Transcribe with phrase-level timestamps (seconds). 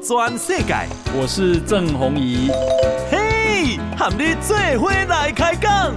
[0.00, 0.74] 转世界，
[1.18, 2.50] 我是郑宏仪。
[3.10, 5.94] 嘿，和你做伙来开讲。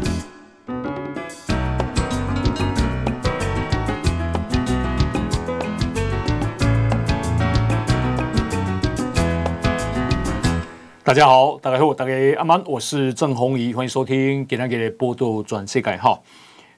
[11.03, 16.19] 大家好，大家好，大家阿曼，我是郑宏仪，欢迎收听今天的报道全世界哈。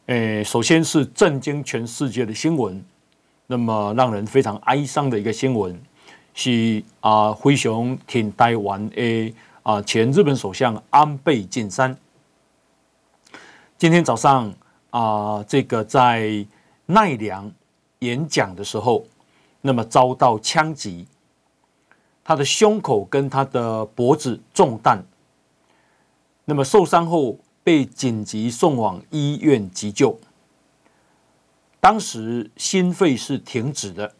[0.05, 2.83] 诶，首先是震惊全世界的新闻，
[3.47, 5.79] 那么让人非常哀伤的一个新闻。
[6.33, 11.95] 是啊，非常挺台湾的啊，前日本首相安倍晋三，
[13.77, 14.53] 今天早上
[14.89, 16.45] 啊，这个在
[16.85, 17.51] 奈良
[17.99, 19.05] 演讲的时候，
[19.61, 21.05] 那么遭到枪击，
[22.23, 25.03] 他的胸口跟他的脖子中弹，
[26.45, 30.17] 那么受伤后被紧急送往医院急救，
[31.79, 34.13] 当时心肺是停止的。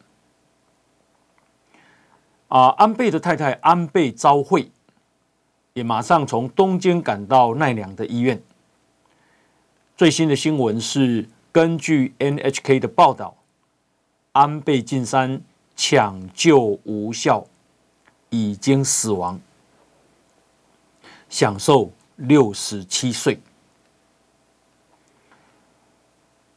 [2.52, 4.70] 啊，安倍的太太安倍昭惠
[5.72, 8.42] 也马上从东京赶到奈良的医院。
[9.96, 13.34] 最新的新闻是，根据 NHK 的报道，
[14.32, 15.40] 安倍晋三
[15.74, 17.46] 抢救无效，
[18.28, 19.40] 已经死亡，
[21.30, 23.40] 享寿六十七岁。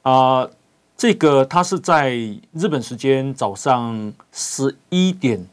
[0.02, 0.50] 啊，
[0.98, 2.10] 这个他是在
[2.52, 5.48] 日本时间早上十一点。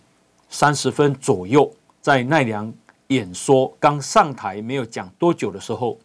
[0.53, 2.70] 三十分左右，在奈良
[3.06, 5.98] 演说刚上台没有讲多久的时候，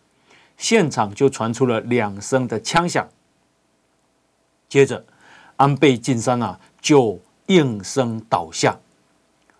[0.55, 3.05] 现场就传出了两声的枪响。
[4.69, 5.05] 接着，
[5.57, 8.79] 安倍晋三啊就应声倒下，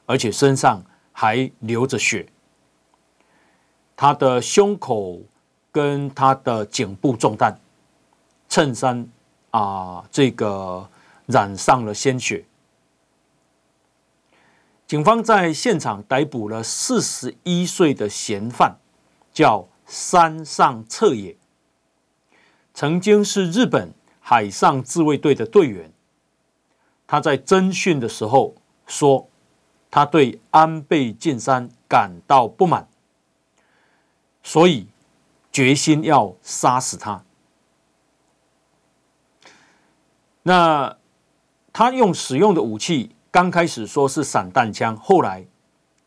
[0.05, 2.25] 而且身上还流着血。
[3.93, 5.19] 他的胸口
[5.69, 7.59] 跟他的颈部中弹，
[8.47, 9.05] 衬衫
[9.51, 10.89] 啊这个
[11.25, 12.45] 染上了鲜血。
[14.87, 18.77] 警方在现场逮捕了四十一岁的嫌犯，
[19.33, 21.35] 叫山上彻也，
[22.73, 25.91] 曾经是日本海上自卫队的队员。
[27.05, 28.55] 他在侦讯的时候
[28.85, 29.27] 说，
[29.91, 32.87] 他对安倍晋三感到不满，
[34.41, 34.87] 所以
[35.51, 37.25] 决心要杀死他。
[40.43, 40.97] 那
[41.73, 43.11] 他用使用的武器。
[43.37, 45.45] 刚开始说是散弹枪，后来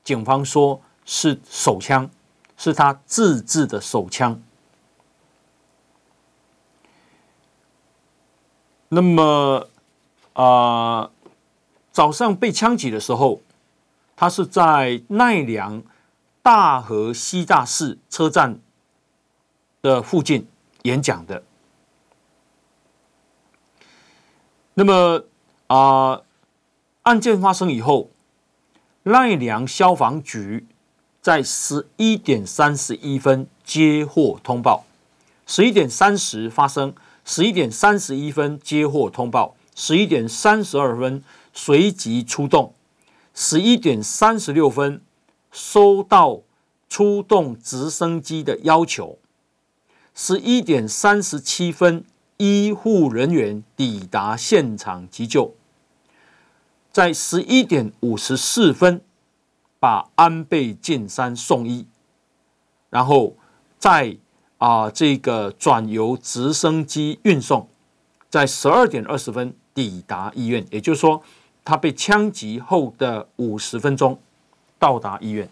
[0.02, 2.10] 警方说是手枪，
[2.56, 4.42] 是他自制的手枪。
[8.88, 9.68] 那么
[10.32, 11.08] 啊、
[11.92, 13.40] 早上被枪击的时候，
[14.16, 15.84] 他是在奈良
[16.42, 18.58] 大和西大寺车站
[19.82, 20.48] 的附近
[20.82, 21.44] 演讲的。
[24.74, 25.22] 那么
[25.68, 26.22] 啊。
[27.10, 28.08] 案件发生以后，
[29.02, 30.68] 奈良消防局
[31.20, 34.84] 在十一点三十一分接获通报，
[35.44, 36.94] 十一点三十发生，
[37.24, 42.74] 十一点三十一分接获通报，十一点三十二分随即出动，
[43.34, 45.02] 十一点三十六分
[45.50, 46.42] 收到
[46.88, 49.18] 出动直升机的要求，
[50.14, 52.04] 十一点三十七分
[52.36, 55.56] 医护人员抵达现场急救。
[56.92, 59.00] 在十一点五十四分，
[59.78, 61.86] 把安倍晋三送医，
[62.90, 63.36] 然后
[63.78, 64.16] 再
[64.58, 67.68] 啊、这个转由直升机运送，
[68.28, 71.22] 在十二点二十分抵达医院，也就是说，
[71.64, 74.20] 他被枪击后的五十分钟
[74.78, 75.48] 到达医院。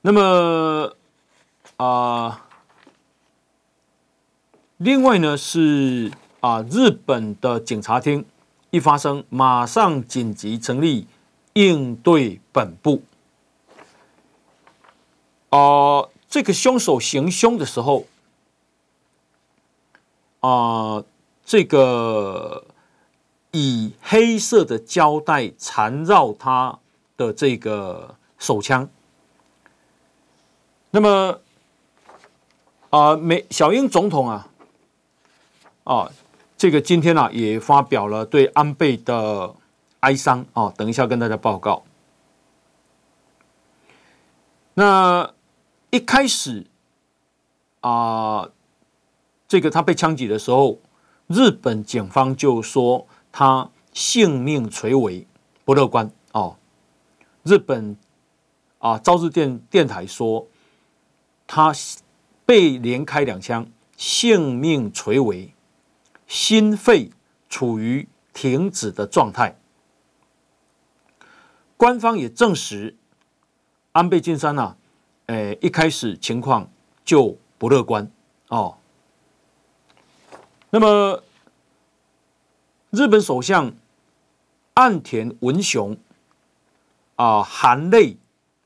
[0.00, 0.96] 那么
[1.76, 2.46] 啊、
[4.78, 8.24] 另外呢是啊、日本的警察厅。
[8.70, 11.08] 一发生，马上紧急成立
[11.54, 13.02] 应对本部。
[15.48, 18.06] 啊、呃，这个凶手行凶的时候，
[20.38, 21.04] 啊、呃，
[21.44, 22.64] 这个
[23.50, 26.78] 以黑色的胶带缠绕他
[27.16, 28.88] 的这个手枪。
[30.92, 31.40] 那么，
[32.90, 34.48] 啊、呃，美小英总统啊，
[35.82, 36.12] 啊。
[36.60, 39.54] 这个今天啊，也发表了对安倍的
[40.00, 41.84] 哀伤啊，等一下跟大家报告。
[44.74, 45.32] 那
[45.88, 46.66] 一开始
[47.80, 48.50] 啊，
[49.48, 50.78] 这个他被枪击的时候，
[51.28, 55.26] 日本警方就说他性命垂危，
[55.64, 56.58] 不乐观哦。
[57.42, 57.96] 日本
[58.80, 60.46] 啊，朝日电电台说
[61.46, 61.72] 他
[62.44, 63.66] 被连开两枪，
[63.96, 65.54] 性命垂危。
[66.30, 67.10] 心肺
[67.48, 69.58] 处于停止的状态。
[71.76, 72.96] 官方也证实，
[73.90, 74.76] 安倍晋三啊，
[75.26, 76.70] 诶，一开始情况
[77.04, 78.08] 就不乐观
[78.46, 78.78] 哦。
[80.70, 81.24] 那么，
[82.90, 83.74] 日本首相
[84.74, 85.98] 岸田文雄
[87.16, 88.18] 啊，含泪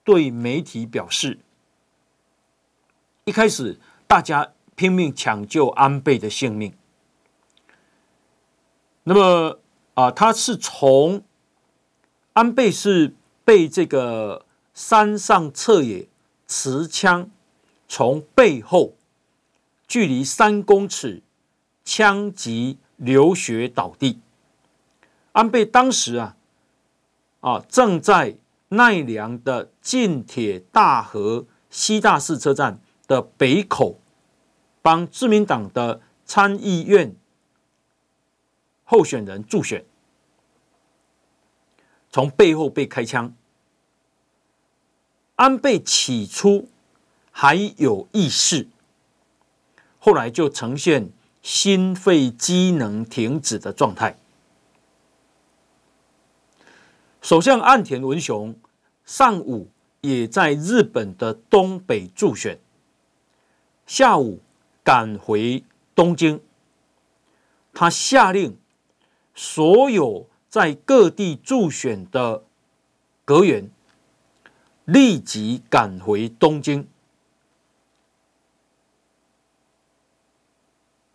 [0.04, 1.38] 对媒体表示，
[3.24, 6.74] 一开始大家拼命抢救安倍的性命。
[9.04, 9.60] 那么
[9.94, 11.22] 啊，他是从
[12.32, 13.14] 安倍是
[13.44, 16.08] 被这个山上彻也
[16.46, 17.30] 持枪
[17.88, 18.94] 从背后
[19.86, 21.22] 距离三公尺。
[21.86, 24.18] 枪击流血倒地，
[25.32, 26.34] 安倍当时啊
[27.40, 28.38] 啊正在
[28.70, 33.98] 奈良的近铁大和西大寺车站的北口，
[34.80, 37.14] 帮自民党的参议院
[38.84, 39.84] 候选人助选，
[42.10, 43.34] 从背后被开枪。
[45.34, 46.68] 安倍起初
[47.32, 48.68] 还有意识，
[49.98, 51.10] 后来就呈现。
[51.44, 54.16] 心肺机能停止的状态。
[57.20, 58.58] 首相岸田文雄
[59.04, 59.68] 上午
[60.00, 62.58] 也在日本的东北助选，
[63.86, 64.40] 下午
[64.82, 65.62] 赶回
[65.94, 66.40] 东京。
[67.74, 68.56] 他下令
[69.34, 72.44] 所有在各地助选的
[73.24, 73.70] 阁员
[74.84, 76.86] 立即赶回东京。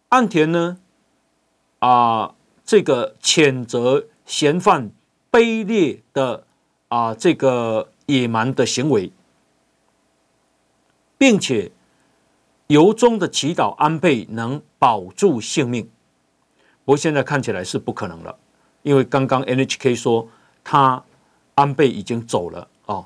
[0.10, 0.80] 岸田呢？
[1.80, 2.36] 啊，
[2.66, 4.92] 这个谴责嫌犯
[5.32, 6.46] 卑劣的
[6.88, 9.14] 啊，这个野蛮的行为，
[11.18, 11.72] 并且
[12.68, 15.90] 由衷的祈祷安倍能保住性命。
[16.90, 18.36] 不过现在看起来是不可能了，
[18.82, 20.28] 因为刚刚 NHK 说
[20.64, 21.04] 他
[21.54, 23.06] 安倍已经走了哦。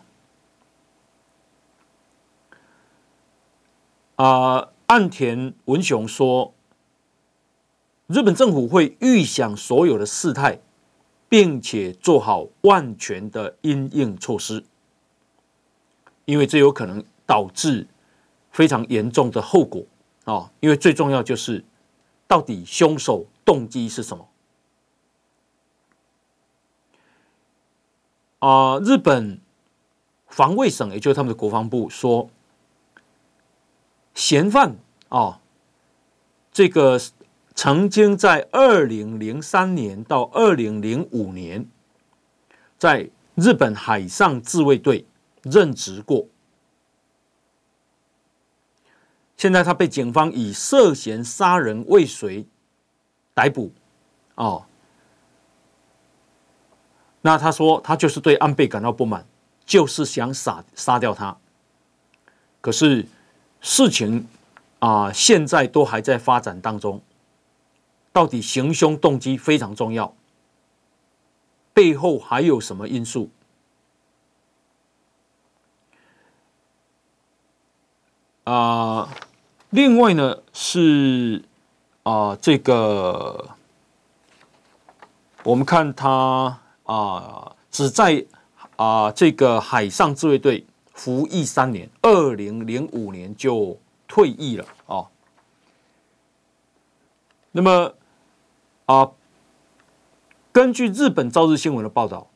[4.15, 6.53] 啊，岸田文雄说。
[8.07, 10.59] 日本政府会预想所有的事态，
[11.27, 14.63] 并且做好万全的因应措施，
[16.23, 17.85] 因为这有可能导致
[18.49, 19.83] 非常严重的后果
[20.23, 20.49] 啊！
[20.61, 21.65] 因为最重要就是，
[22.25, 24.29] 到底凶手动机是什么？
[28.39, 29.39] 啊，日本
[30.27, 32.29] 防卫省，也就是他们的国防部说，
[34.13, 34.75] 嫌犯
[35.09, 35.41] 啊，
[36.51, 36.99] 这个。
[37.55, 41.69] 曾经在二零零三年到二零零五年，
[42.79, 45.05] 在日本海上自卫队
[45.43, 46.25] 任职过。
[49.37, 52.47] 现在他被警方以涉嫌杀人未遂
[53.33, 53.71] 逮捕。
[54.35, 54.65] 哦，
[57.21, 59.25] 那他说他就是对安倍感到不满，
[59.65, 61.37] 就是想杀杀掉他。
[62.61, 63.07] 可是
[63.61, 64.27] 事情
[64.79, 67.01] 啊，现在都还在发展当中。
[68.11, 70.13] 到底行凶动机非常重要，
[71.73, 73.31] 背后还有什么因素？
[78.43, 79.09] 啊、
[79.71, 81.43] 另外呢是
[82.03, 83.49] 啊、这个
[85.43, 88.25] 我们看他啊、只在
[88.75, 95.07] 啊、这个海上自卫队服役三年，二零零五年就退役了啊、哦。
[97.51, 97.93] 那么。
[98.85, 99.09] 啊，
[100.51, 102.27] 根据日本朝日新闻的报道，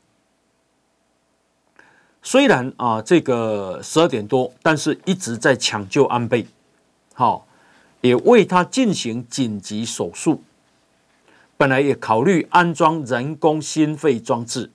[2.24, 6.48] 虽然啊这个十二点多，但是一直在抢救安倍，
[7.14, 7.46] 好，
[8.08, 10.42] 也为他进行紧急手术。
[11.58, 14.72] 本来也考虑安装人工心肺装置，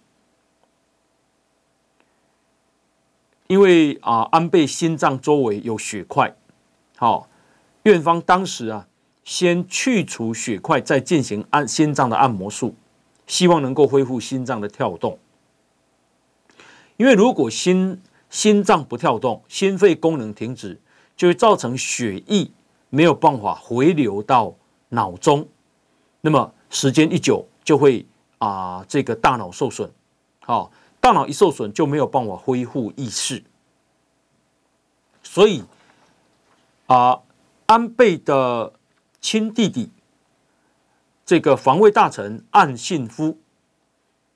[3.46, 6.34] 因为啊安倍心脏周围有血块，
[6.96, 7.28] 好，
[7.82, 8.86] 院方当时啊。
[9.24, 12.74] 先去除血块，再进行按心脏的按摩术，
[13.28, 15.16] 希望能够恢复心脏的跳动。
[16.96, 20.76] 因为如果心心脏不跳动，心肺功能停止，
[21.16, 22.50] 就会造成血液
[22.94, 24.54] 没有办法回流到
[24.90, 25.48] 脑中，
[26.20, 28.06] 那么时间一久就会
[28.36, 29.90] 啊、呃、这个大脑受损，
[30.44, 30.70] 好、
[31.00, 33.42] 大脑一受损就没有办法恢复意识，
[35.22, 35.64] 所以
[36.86, 37.22] 啊、
[37.66, 38.74] 安倍的。
[39.24, 39.88] 亲弟弟，
[41.24, 43.38] 这个防卫大臣岸信夫，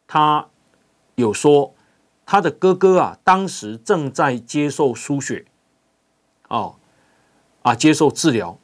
[0.06, 0.46] 他
[1.16, 1.74] 有说，
[2.24, 5.44] 他的哥哥啊，当时正在接受输血，
[6.46, 6.76] 哦，
[7.66, 8.56] 啊，接受治疗，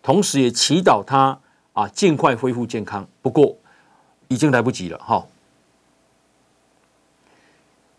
[0.00, 1.40] 同时也祈祷他
[1.72, 3.08] 啊尽快恢复健康。
[3.20, 3.56] 不过，
[4.28, 5.26] 已经来不及了哈。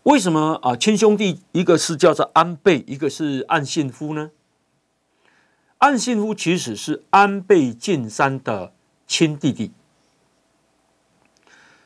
[0.04, 4.30] 为什么啊亲兄弟一个是叫做安倍，一个是岸信夫呢？
[5.76, 8.72] 岸信夫其实是安倍晋三的
[9.06, 9.72] 亲弟弟，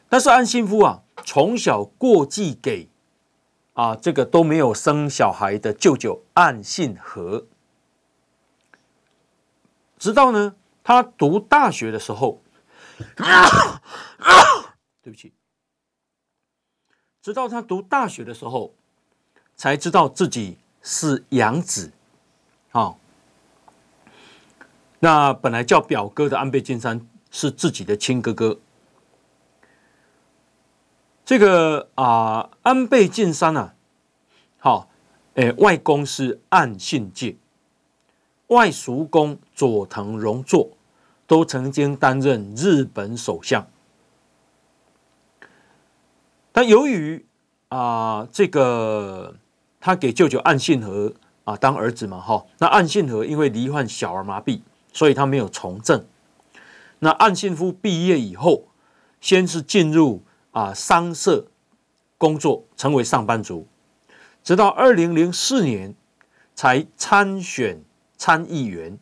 [0.08, 2.88] 但是岸信夫啊从小过继给
[3.72, 7.46] 啊这个都没有生小孩的舅舅岸信和，
[9.98, 12.42] 直到呢他读大学的时候，
[15.02, 15.32] 对不起。
[17.22, 18.72] 直到他读大学的时候，
[19.56, 21.92] 才知道自己是养子，
[22.70, 22.94] 啊，
[25.00, 28.60] 那本来叫表哥的安倍晋三是自己的亲哥哥。
[31.24, 33.74] 这个啊，安倍晋三啊，
[34.58, 34.88] 好，
[35.34, 37.36] 诶，外公是岸信介，
[38.48, 40.70] 外叔公佐藤荣作
[41.26, 43.66] 都曾经担任日本首相。
[46.52, 47.24] 但由于
[47.68, 49.34] 啊、这个
[49.80, 51.12] 他给舅舅岸信和
[51.42, 54.60] 啊当儿子嘛，哈，那岸信和因为罹患小儿麻痹，
[54.92, 56.06] 所以他没有从政。
[57.00, 58.68] 那岸信夫毕业以后，
[59.20, 60.22] 先是进入
[60.52, 61.48] 啊商社
[62.16, 63.66] 工作，成为上班族，
[64.44, 65.94] 直到二零零四年
[66.54, 67.82] 才参选
[68.16, 68.98] 参议员，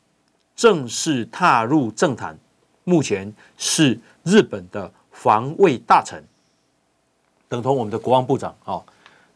[0.55, 2.39] 正式踏入政坛。
[2.85, 6.23] 目前是日本的防卫大臣。
[7.49, 8.83] 等同我们的国防部长啊，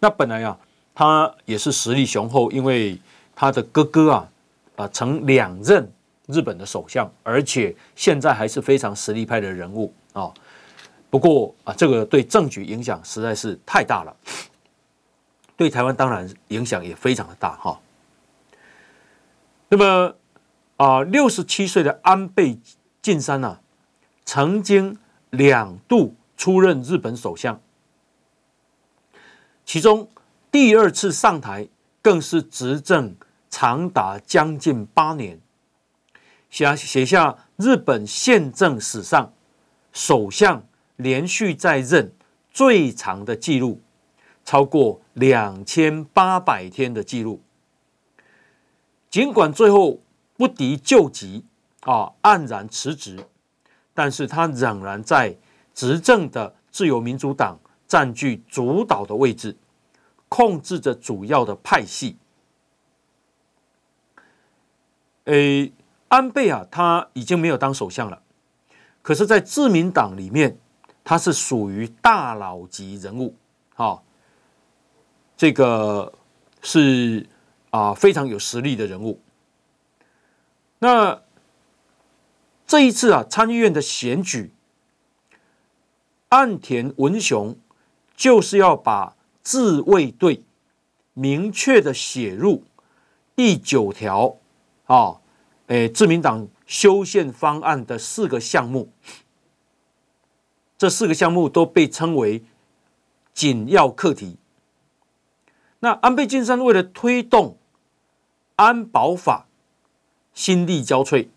[0.01, 0.59] 那本来啊，
[0.95, 2.99] 他也是实力雄厚，因为
[3.35, 4.29] 他的哥哥啊，
[4.77, 5.91] 啊，曾两任
[6.27, 10.33] 日本的首相，而且现在还是非常实力派的人物啊。
[11.09, 14.15] 不过啊，这个对政局影响实在是太大了，
[15.57, 17.81] 对台湾当然影响也非常的大哈。
[19.71, 20.15] 那么
[20.77, 22.59] 啊，六十七岁的安倍
[23.03, 23.59] 晋三呢，
[24.25, 24.97] 曾经
[25.31, 27.61] 两度出任日本首相。
[29.67, 30.09] 其中
[30.51, 31.69] 第二次上台
[32.01, 33.15] 更是执政
[33.51, 35.39] 长达将近八年，
[36.49, 39.35] 写写下日本宪政史上
[39.93, 40.65] 首相
[40.97, 42.11] 连续在任
[42.51, 43.83] 最长的记录，
[44.47, 47.43] 超过两千八百天的记录。
[49.11, 50.01] 尽管最后
[50.37, 51.45] 不敌旧疾
[51.81, 53.19] 啊，黯然辞职，
[53.95, 55.37] 但是他仍然在
[55.75, 57.59] 执政的自由民主党。
[57.89, 59.57] 占据主导的位置，
[60.29, 62.19] 控制着主要的派系。
[65.25, 65.73] 诶，
[66.09, 68.21] 安倍啊，他已经没有当首相了，
[69.01, 70.59] 可是，在自民党里面，
[71.03, 73.35] 他是属于大佬级人物，
[73.75, 74.03] 哈，
[75.35, 76.13] 这个
[76.61, 77.27] 是
[77.71, 79.21] 啊非常有实力的人物。
[80.79, 81.23] 那
[82.67, 84.53] 这一次啊，参议院的选举，
[86.29, 87.57] 岸田文雄。
[88.17, 90.43] 就是要把自卫队
[91.15, 92.65] 明确的写入
[93.37, 94.39] 第九条
[94.87, 95.21] 啊，
[95.69, 98.91] 诶，自民党修宪方案的四个项目，
[100.77, 102.43] 这四个项目都被称为
[103.33, 104.37] 紧要课题。
[105.79, 107.57] 那安倍晋三为了推动
[108.59, 109.47] 安保法，
[110.35, 111.29] 心力交瘁，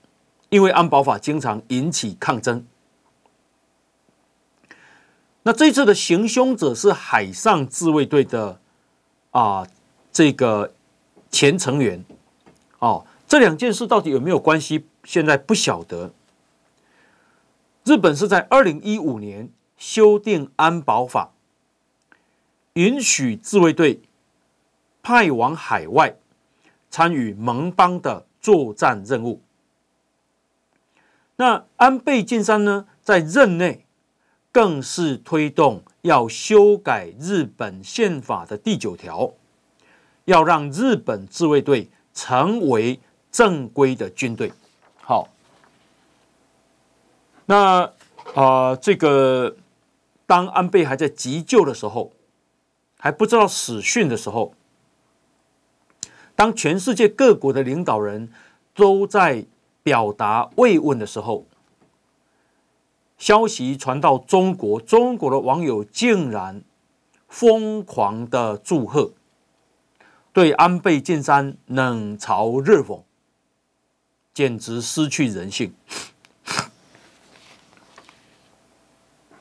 [0.50, 2.66] 因为安保法经常引起抗争。
[5.44, 8.60] 那这次的行凶者是海上自卫队的
[9.30, 9.68] 啊，
[10.12, 10.74] 这个
[11.30, 12.04] 前成员
[12.80, 14.88] 哦，这两件事到底有没有关系？
[15.04, 16.12] 现在不晓得。
[17.84, 21.32] 日本是在二零一五年修订安保法，
[22.74, 24.02] 允许自卫队
[25.04, 26.16] 派往海外
[26.92, 29.42] 参与盟邦的作战任务。
[31.38, 33.88] 那安倍晋三呢，在任内。
[34.54, 39.32] 更是推动要修改日本宪法的第九条，
[40.26, 43.00] 要让日本自卫队成为
[43.32, 44.52] 正规的军队。
[45.02, 45.30] 好，
[47.46, 47.94] 那
[48.34, 49.56] 啊、这个
[50.26, 52.12] 当安倍还在急救的时候，
[53.00, 54.54] 还不知道死讯的时候，
[56.36, 58.32] 当全世界各国的领导人
[58.74, 59.46] 都在
[59.84, 61.46] 表达慰问的时候。
[63.18, 66.64] 消息传到中国，中国的网友竟然
[67.28, 69.12] 疯狂的祝贺，
[70.34, 73.02] 对安倍晋三冷嘲热讽，
[74.34, 75.72] 简直失去人性。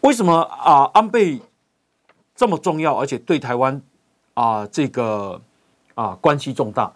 [0.03, 0.91] 为什么啊？
[0.93, 1.41] 安倍
[2.37, 3.81] 这么重要，而且对台湾
[4.35, 5.41] 啊这个
[6.01, 6.93] 啊关系重大？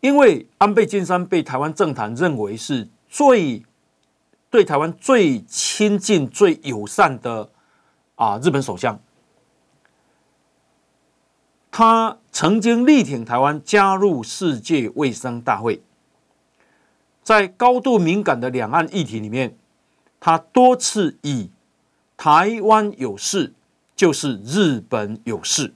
[0.00, 3.64] 因为安倍晋三被台湾政坛认为是最。
[4.52, 7.50] 对台湾最亲近、最友善的
[8.16, 8.98] 啊日本首相，
[11.70, 15.80] 他曾经力挺台湾加入世界卫生大会，
[17.22, 19.56] 在高度敏感的两岸议题里面，
[20.18, 21.52] 他多次以
[22.18, 23.54] “台湾有事
[23.94, 25.74] 就是日本有事”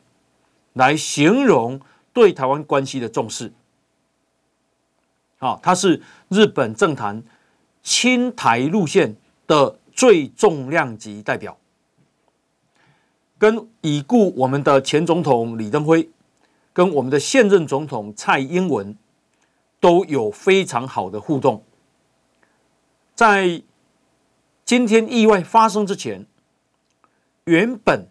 [0.74, 1.80] 来形容
[2.12, 3.52] 对台湾关系的重视。
[5.38, 7.22] 啊，他是日本政坛
[7.82, 9.16] 亲台路线
[9.46, 11.58] 的最重量级代表。
[13.36, 16.08] 跟已故我们的前总统李登辉，
[16.72, 18.96] 跟我们的现任总统蔡英文
[19.80, 21.62] 都有非常好的互动。
[23.14, 23.62] 在
[24.64, 26.24] 今天意外发生之前，
[27.44, 28.08] 原本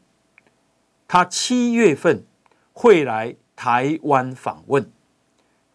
[1.07, 2.23] 他七月份
[2.73, 4.89] 会来台湾访问，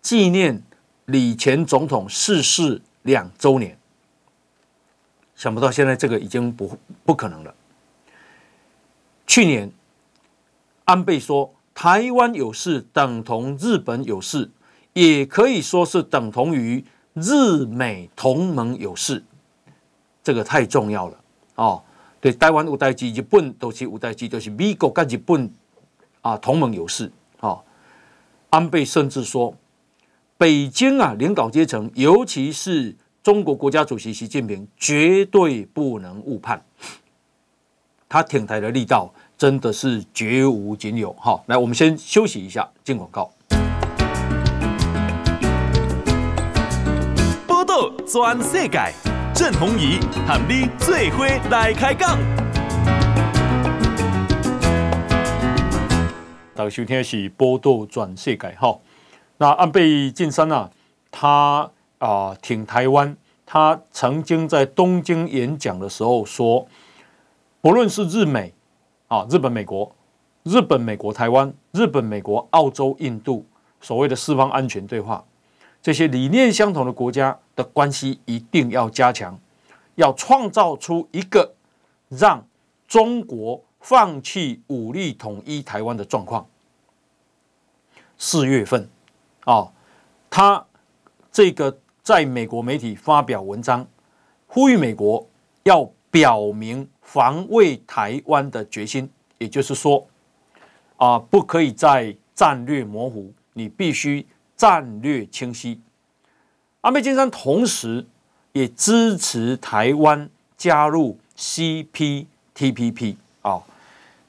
[0.02, 0.62] 纪念
[1.06, 3.78] 李前总统逝世两周年。
[5.34, 7.54] 想不到现在这个已经不不可能了。
[9.26, 9.70] 去年，
[10.84, 14.50] 安倍说台湾有事等同日本有事，
[14.94, 19.22] 也可以说是等同于日美同盟有事。
[20.24, 21.20] 这个太重要了
[21.54, 21.82] 哦。
[22.20, 25.48] 对，台湾有代志，日本都是有代志，都是美国跟日本
[26.22, 27.12] 啊同盟有事。
[27.40, 27.62] 哦，
[28.50, 29.54] 安倍甚至说，
[30.36, 36.64] 北京啊领导阶层，尤其是中国国家主席习近平，绝对不能误判。
[38.08, 41.14] 他挺台的力道真的是绝无仅有。
[41.20, 43.30] 好，来，我们先休息一下，进广告。
[47.46, 48.92] 报道全世界，
[49.34, 52.18] 郑弘仪和你最伙来开讲。
[56.58, 58.56] 大家收听的是报道全世界。
[58.58, 58.80] 好，
[59.36, 60.68] 那安倍晋三啊，
[61.08, 66.66] 他啊挺台湾，他曾经在东京演讲的时候说。
[67.60, 68.52] 不论是日美，
[69.06, 69.92] 啊，日本、美国、
[70.42, 73.46] 日本、美国、台湾、日本、美国、澳洲、印度，
[73.80, 75.24] 所谓的四方安全对话，
[75.80, 79.38] 这些理念相同的国家的关系一定要加强，
[79.94, 81.54] 要创造出一个
[82.08, 82.44] 让
[82.88, 86.44] 中国放弃武力统一台湾的状况。
[88.18, 88.88] 四月份，
[89.44, 89.72] 啊，
[90.28, 90.66] 他
[91.32, 93.86] 这个在美国媒体发表文章，
[94.46, 95.26] 呼吁美国
[95.62, 96.86] 要表明。
[97.00, 100.06] 防卫台湾的决心，也就是说，
[100.98, 105.80] 啊，不可以再战略模糊，你必须战略清晰。
[106.82, 108.06] 安倍晋三同时
[108.52, 110.28] 也支持台湾
[110.58, 113.62] 加入 CPTPP 啊，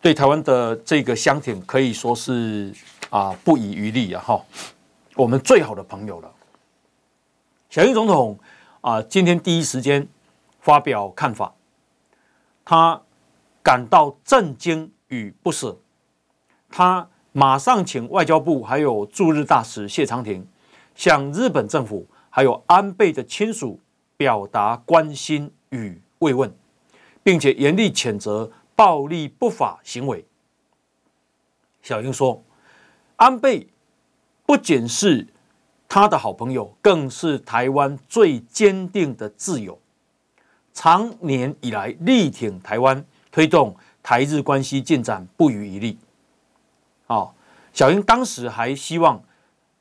[0.01, 2.73] 对台湾的这个相挺可以说是
[3.09, 4.45] 啊不遗余力啊哈，
[5.15, 6.31] 我们最好的朋友了。
[7.69, 8.39] 小英总统
[8.81, 10.07] 啊，今天第一时间
[10.59, 11.53] 发表看法。
[12.65, 13.01] 他
[13.63, 15.77] 感到震惊与不舍，
[16.69, 20.47] 他马上请外交部还有驻日大使谢长廷
[20.93, 23.79] 向日本政府还有安倍的亲属
[24.17, 26.53] 表达关心与慰问，
[27.23, 30.23] 并且严厉谴责暴力不法行为。
[31.81, 32.43] 小英说，
[33.19, 33.67] 安倍
[34.45, 35.27] 不仅是
[35.89, 39.77] 他的好朋友，更是台湾最坚定的挚友。
[40.73, 45.99] 长年以来力挺台湾，推动台日关系进展不遗余力。
[47.07, 47.33] 哦，
[47.73, 49.21] 小英当时还希望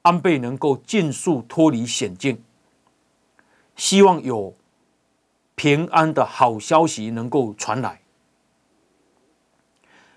[0.03, 2.42] 安倍能够尽速脱离险境，
[3.77, 4.57] 希望有
[5.55, 8.01] 平安的好消息能够传来。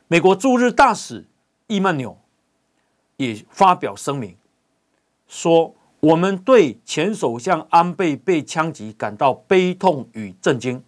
[0.07, 1.27] 美国驻日大使
[1.67, 2.17] 伊曼纽
[3.21, 4.35] 也发表声明
[5.27, 5.73] 说。
[6.01, 10.83] 我们对前首相安倍被枪击感到悲痛与震惊。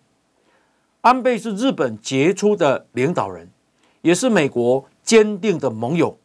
[1.01, 3.47] 安倍是日本杰出的领导人，
[4.01, 6.17] 也是美国坚定的盟友。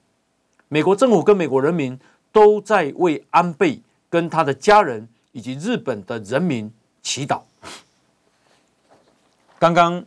[0.69, 2.01] 美国政府跟美国人民
[2.33, 7.43] 都在为安倍跟他的家人以及日本的人民祈祷。
[9.59, 10.03] 刚刚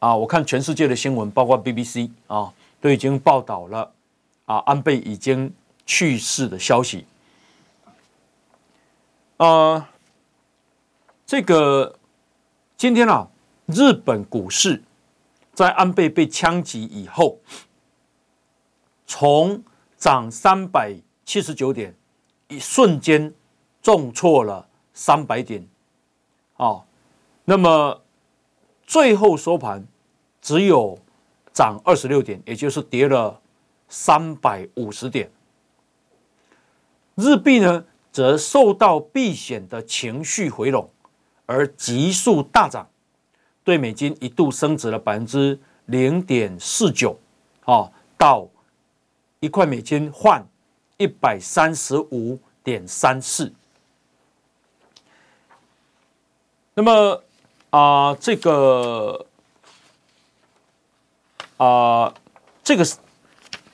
[0.00, 3.92] 啊，我看全世界的新闻，包括 BBC 啊，都已经报道了
[4.46, 5.52] 啊，安倍已经
[5.86, 7.06] 去世的消息。
[9.36, 9.86] 啊、呃，
[11.26, 11.98] 这个
[12.76, 13.28] 今天啊，
[13.66, 14.82] 日本股市
[15.52, 17.38] 在安倍被枪击以后，
[19.06, 19.62] 从
[19.96, 21.94] 涨三百七十九点，
[22.48, 23.32] 一瞬间
[23.82, 25.66] 重挫了三百点，
[26.56, 26.84] 啊、
[27.44, 28.02] 那么
[28.86, 29.86] 最后收盘
[30.42, 30.98] 只有
[31.52, 33.40] 涨二十六点，也就是跌了
[33.88, 35.30] 三百五十点，
[37.14, 37.84] 日币呢？
[38.12, 40.88] 则受到避险的情绪回笼，
[41.46, 42.88] 而急速大涨，
[43.64, 47.18] 对美金一度升值了百分之零点四九，
[47.64, 48.46] 啊，到
[49.40, 50.46] 一块美金换
[50.96, 53.52] 一百三十五点三四。
[56.74, 57.20] 那么
[57.70, 59.26] 啊、这个
[61.56, 62.14] 啊、
[62.62, 62.84] 这个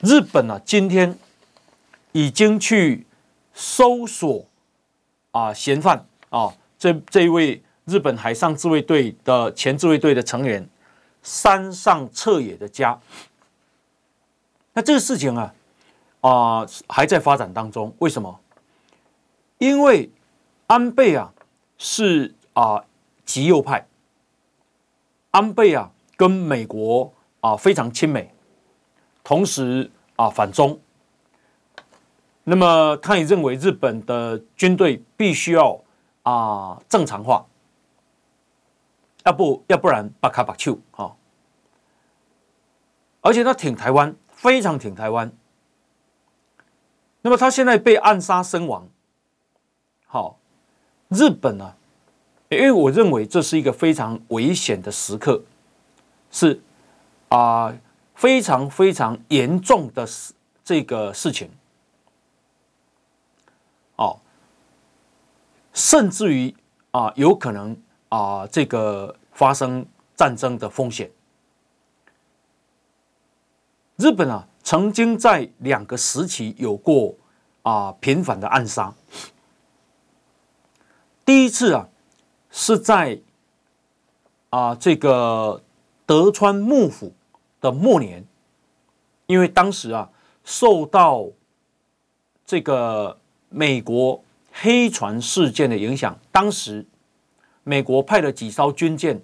[0.01, 1.17] 日本呢、啊，今天
[2.11, 3.05] 已经去
[3.53, 4.45] 搜索
[5.31, 10.67] 啊嫌犯啊，这这一位日本海上自卫队的前自卫队的成员
[11.21, 12.99] 山上彻也的家。
[14.73, 15.53] 那这个事情啊
[16.21, 18.39] 啊、还在发展当中，为什么？
[19.57, 20.11] 因为
[20.67, 21.33] 安倍啊
[21.77, 22.83] 是啊。
[23.23, 23.87] 极右派，
[25.29, 28.30] 安倍啊，跟美国啊非常亲美，
[29.23, 30.79] 同时啊反中。
[32.43, 35.79] 那么他也认为日本的军队必须要
[36.23, 37.45] 啊正常化，
[39.23, 41.13] 要不要不然巴卡巴丘啊。
[43.21, 45.31] 而且他挺台湾，非常挺台湾。
[47.21, 48.89] 那么他现在被暗杀身亡，
[50.07, 50.39] 好，
[51.09, 51.77] 日本呢、啊？
[52.49, 55.43] 因为我认为这是一个非常危险的时刻，
[56.31, 56.59] 是
[57.29, 57.71] 啊、
[58.21, 60.31] 非常非常严重的事
[60.63, 61.49] 这个事情，
[63.95, 64.19] 哦，
[65.73, 66.55] 甚至于
[66.91, 67.75] 啊、有可能
[68.09, 69.83] 啊、这个发生
[70.15, 71.09] 战争的风险。
[73.95, 77.15] 日本啊曾经在两个时期有过
[77.63, 78.93] 啊频繁的暗杀，
[81.25, 81.87] 第一次啊。
[82.53, 83.17] 是在
[84.49, 85.63] 啊，这个
[86.05, 87.13] 德川幕府
[87.61, 88.25] 的末年，
[89.27, 90.09] 因为当时啊，
[90.43, 91.25] 受到
[92.45, 94.21] 这个美国
[94.51, 96.85] 黑船事件的影响，当时
[97.63, 99.21] 美国派了几艘军舰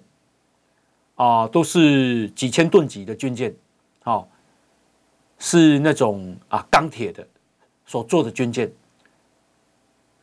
[1.16, 3.54] 啊，都是几千吨级的军舰，
[4.02, 4.26] 好，
[5.38, 7.28] 是那种啊钢铁的
[7.84, 8.72] 所做的军舰，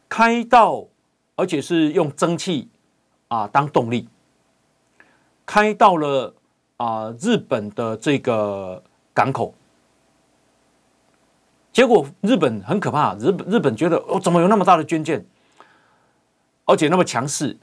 [0.10, 0.86] 开到，
[1.36, 2.70] 而且是用蒸汽。
[3.28, 4.08] 啊，当动力
[5.48, 6.32] 开到了
[6.78, 8.82] 啊日本的这个
[9.14, 9.54] 港口，
[11.72, 15.26] 结果日本很可怕，日本日本觉得哦，怎么有那么大的军舰，
[16.66, 17.58] 而且那么强势？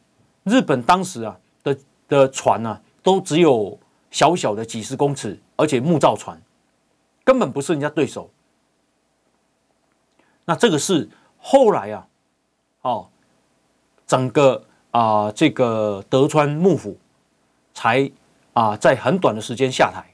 [0.44, 3.78] 日本当时啊的的船呢、啊，都只有
[4.10, 6.40] 小小的几十公尺，而且木造船，
[7.24, 8.30] 根本不是人家对手。
[10.44, 12.06] 那这个是后来啊，
[12.82, 13.08] 哦，
[14.06, 14.64] 整个。
[14.92, 16.98] 啊、这个德川幕府
[17.72, 18.12] 才
[18.52, 20.04] 啊、在很短的时间下台，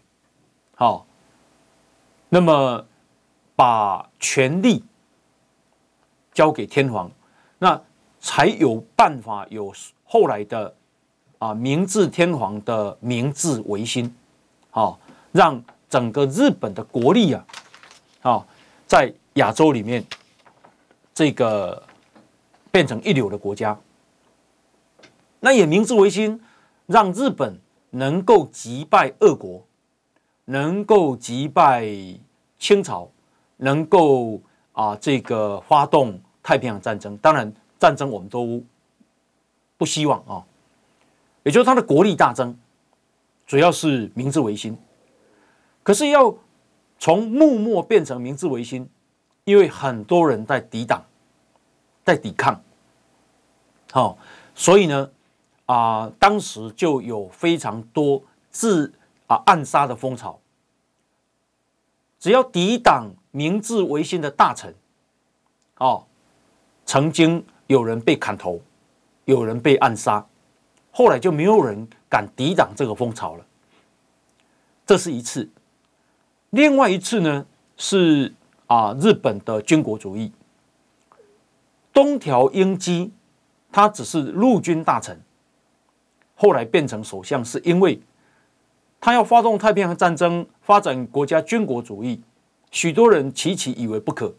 [0.76, 1.04] 好、哦，
[2.28, 2.86] 那么
[3.56, 4.84] 把权力
[6.32, 7.10] 交给天皇，
[7.58, 7.80] 那
[8.20, 9.72] 才有办法有
[10.04, 10.72] 后来的
[11.38, 14.14] 啊、明治天皇的明治维新，
[14.70, 14.98] 好、哦，
[15.32, 17.46] 让整个日本的国力啊，
[18.22, 18.46] 啊、哦，
[18.86, 20.04] 在亚洲里面
[21.12, 21.82] 这个
[22.70, 23.76] 变成一流的国家。
[25.40, 26.40] 那也明治维新，
[26.86, 27.58] 让日本
[27.90, 29.64] 能够击败俄国，
[30.44, 31.86] 能够击败
[32.58, 33.08] 清朝，
[33.56, 34.40] 能够
[34.72, 37.16] 啊这个发动太平洋战争。
[37.18, 38.62] 当然，战争我们都
[39.76, 40.44] 不希望啊，
[41.44, 42.54] 也就是他的国力大增，
[43.46, 44.76] 主要是明治维新。
[45.82, 46.34] 可是要
[46.98, 48.86] 从幕末变成明治维新，
[49.44, 51.02] 因为很多人在抵挡，
[52.04, 52.60] 在抵抗，
[53.90, 54.18] 好，
[54.54, 55.10] 所以呢。
[55.68, 58.90] 啊、当时就有非常多自
[59.26, 60.40] 啊暗杀的风潮。
[62.18, 64.74] 只要抵挡明治维新的大臣，
[65.76, 66.06] 哦，
[66.86, 68.58] 曾经有人被砍头，
[69.26, 70.26] 有人被暗杀，
[70.90, 73.44] 后来就没有人敢抵挡这个风潮了。
[74.86, 75.50] 这是一次。
[76.48, 77.44] 另外一次呢，
[77.76, 78.34] 是
[78.68, 80.32] 啊日本的军国主义。
[81.92, 83.12] 东条英机，
[83.70, 85.20] 他只是陆军大臣。
[86.40, 88.00] 后来变成首相，是因为
[89.00, 92.22] 他要发动太平洋战争，发展国家军国主义。
[92.70, 94.32] 许多人齐齐以为不可，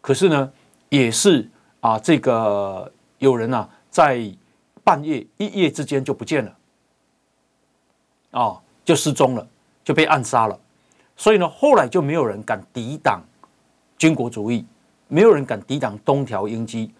[0.00, 0.50] 可是呢，
[0.88, 1.46] 也是
[1.80, 4.24] 啊，这个有人啊，在
[4.82, 6.56] 半夜一夜之间就不见了，
[8.30, 9.46] 啊，就失踪了，
[9.84, 10.58] 就被暗杀了。
[11.14, 13.22] 所以呢，后来就没有人敢抵挡
[13.98, 14.64] 军国主义，
[15.08, 16.90] 没有人敢抵挡东条英机，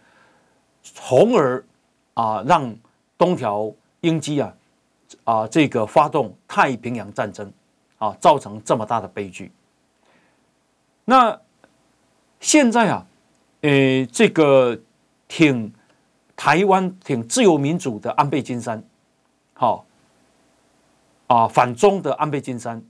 [0.82, 1.64] 从而
[2.12, 2.76] 啊，让
[3.16, 3.72] 东条。
[4.00, 4.54] 英机啊，
[5.24, 7.52] 啊，这个发动太平洋战争
[7.98, 9.50] 啊，造成这么大的悲剧。
[11.04, 11.40] 那
[12.40, 13.06] 现在啊，
[13.62, 14.78] 呃，这个
[15.26, 15.72] 挺
[16.36, 18.82] 台湾、挺自由民主的安倍晋三，
[19.54, 19.84] 好
[21.26, 22.82] 啊，反中的安倍晋三，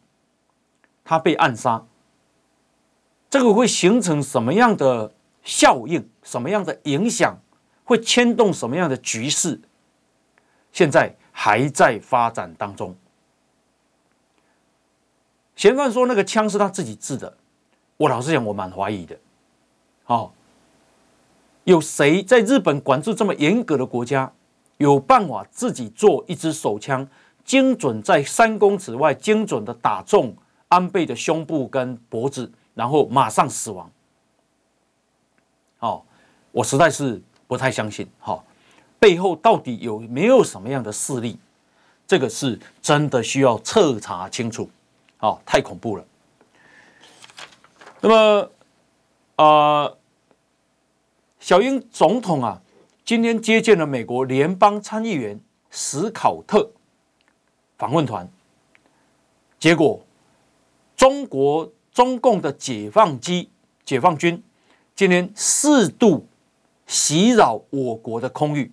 [1.04, 1.84] 他被暗杀。
[3.30, 6.08] 这个会形成什么样的效应？
[6.22, 7.38] 什么样的影响？
[7.84, 9.60] 会牵动什么样的局势？
[10.78, 12.94] 现在还在发展当中。
[15.56, 17.36] 嫌犯说那个枪是他自己制的，
[17.96, 19.18] 我老实讲，我蛮怀疑的。
[20.04, 20.32] 好，
[21.64, 24.32] 有谁在日本管制这么严格的国家，
[24.76, 27.08] 有办法自己做一支手枪，
[27.44, 30.32] 精准在三公尺外精准的打中
[30.68, 33.90] 安倍的胸部跟脖子，然后马上死亡？
[35.80, 36.04] 哦，
[36.52, 38.08] 我实在是不太相信。
[38.20, 38.44] 好，
[38.98, 41.38] 背后到底有没有什么样的势力？
[42.06, 44.68] 这个是真的需要彻查清楚。
[45.20, 46.04] 哦，太恐怖了。
[48.00, 48.50] 那么，
[49.36, 49.98] 呃，
[51.40, 52.62] 小英总统啊，
[53.04, 56.70] 今天接见了美国联邦参议员史考特
[57.76, 58.28] 访问团，
[59.58, 60.00] 结果，
[60.96, 63.50] 中国中共的解放机、
[63.84, 64.42] 解放军
[64.94, 66.26] 今天四度
[66.86, 68.70] 袭扰我国的空域，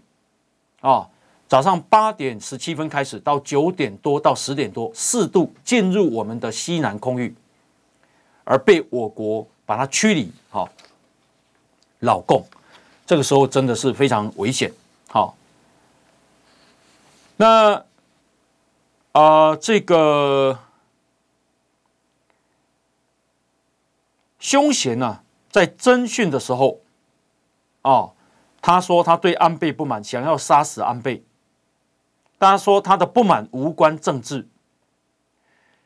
[0.90, 1.10] 啊。
[1.48, 7.34] 早上八点十七分开始，到九点多到十点多，四度进入我们的西南空域，
[8.44, 10.32] 而被我国把它驱离。
[10.50, 10.68] 好，
[12.00, 12.44] 老共，
[13.06, 14.74] 这个时候真的是非常危险。
[15.08, 15.38] 好，
[17.38, 17.84] 那啊、
[19.12, 20.58] 呃，这个
[24.40, 25.22] 凶嫌呢，
[25.52, 26.80] 在侦讯的时候，
[27.84, 28.15] 哦，
[28.66, 31.24] 他说他对安倍不满，想要杀死安倍。
[32.40, 34.48] 他说他的不满无关政治。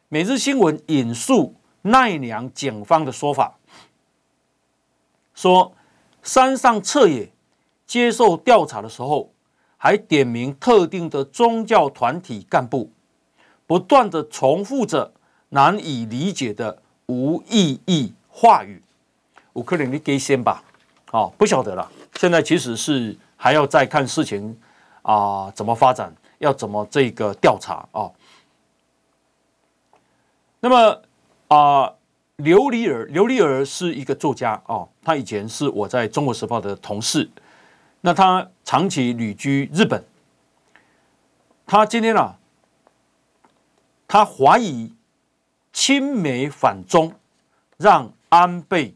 [0.08, 3.58] 每日新闻引述奈良警方的说法，
[5.36, 5.74] 说
[6.24, 7.30] 山上彻也
[7.86, 9.34] 接受调查的时候，
[9.76, 12.94] 还点名特定的宗教团体干部，
[13.68, 15.12] 不断的重复着
[15.50, 18.82] 难以理解的无意义话语。
[19.56, 20.64] 乌克兰，你给先吧，
[21.12, 21.92] 哦，不晓得了。
[22.16, 24.60] 现在其实是还要再看事情
[25.02, 26.14] 啊、怎么发展。
[26.40, 28.10] 要怎么这个调查啊？
[30.62, 31.02] 那么
[31.50, 31.94] 啊，
[32.38, 37.30] 刘丽儿，刘丽儿是一个作家啊，他以前是我在中国时报的同事，
[38.00, 40.02] 那他长期旅居日本，
[41.68, 42.38] 他今天啊，
[44.08, 44.94] 他怀疑
[45.74, 47.14] 亲美反中，
[47.76, 48.96] 让安倍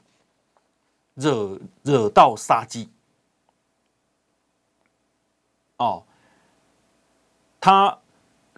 [1.16, 2.88] 惹惹到杀机，
[5.84, 6.04] 哦。
[7.60, 7.98] 他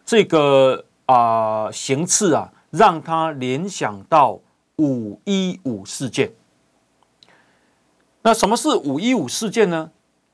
[0.05, 4.39] 这个啊、行刺啊，让他联想到
[4.77, 6.31] 五一五事件。
[8.21, 9.91] 那什么是五一五事件呢？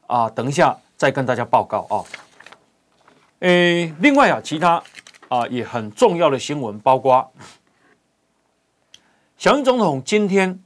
[0.08, 2.04] 啊，等一下再跟大家报告啊。
[3.39, 4.82] 诶，另外啊，其他
[5.27, 7.32] 啊也很重要的新闻，包括
[9.38, 10.63] 小英总统今天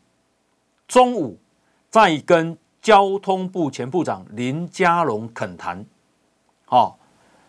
[0.87, 1.39] 中午
[1.89, 5.85] 在跟交通部前部长林佳龙恳谈，
[6.65, 6.93] 啊。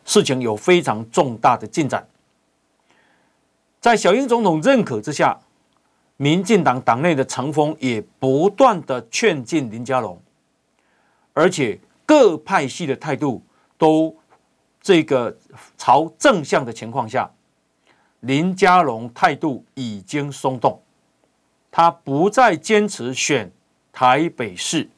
[0.09, 2.07] 事情有非常重大的进展，
[3.81, 5.37] 在小英总统认可之下，
[6.17, 10.23] 民进党党内的层峰也不断的劝进林佳龙，
[11.33, 13.43] 而且各派系的态度
[13.77, 14.17] 都
[14.81, 15.37] 这个
[15.77, 17.29] 朝正向的情况下，
[18.21, 20.81] 林佳龙态度已经松动，
[21.73, 23.51] 他不再坚持选
[23.93, 24.89] 台北市，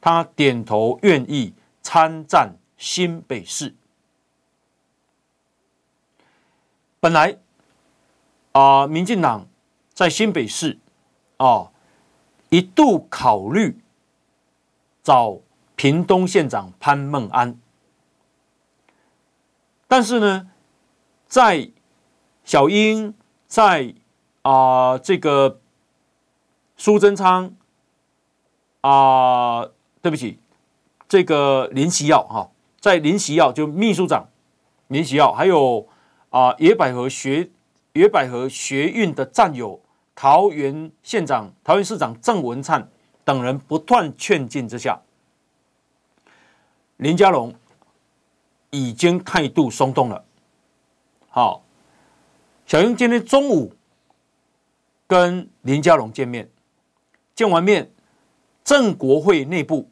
[0.00, 3.74] 他点头愿意参战新北市。
[7.00, 7.38] 本来
[8.52, 9.46] 啊、民进党
[9.92, 10.78] 在新北市
[11.36, 11.70] 啊、
[12.48, 13.78] 一度考虑
[15.02, 15.40] 找
[15.76, 17.58] 屏东县长潘孟安，
[19.86, 20.50] 但是呢，
[21.26, 21.70] 在
[22.44, 23.14] 小英
[23.46, 23.94] 在
[24.42, 25.60] 啊、这个
[26.76, 27.54] 苏贞昌
[28.80, 29.68] 啊、
[30.00, 30.38] 对不起，
[31.08, 32.50] 这个林锡耀哈，
[32.84, 34.28] 在林锡耀就秘书长
[34.88, 35.88] 林锡耀还有。
[36.28, 37.48] 啊，野百合学
[37.92, 39.80] 野百合学运的战友，
[40.16, 42.90] 桃园县长、桃园市长郑文灿
[43.24, 45.00] 等人不断劝进之下，
[46.96, 47.54] 林佳龙
[48.70, 50.24] 已经态度松动了。
[51.28, 51.62] 好，
[52.66, 53.72] 小英今天中午
[55.06, 56.50] 跟林佳龙见面，
[57.36, 57.92] 见完面，
[58.64, 59.88] 郑国会内部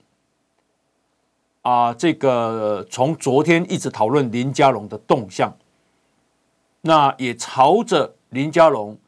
[1.62, 5.53] 啊，这个从昨天一直讨论林佳龙的动向。
[6.83, 8.98] 那也朝着林佳龙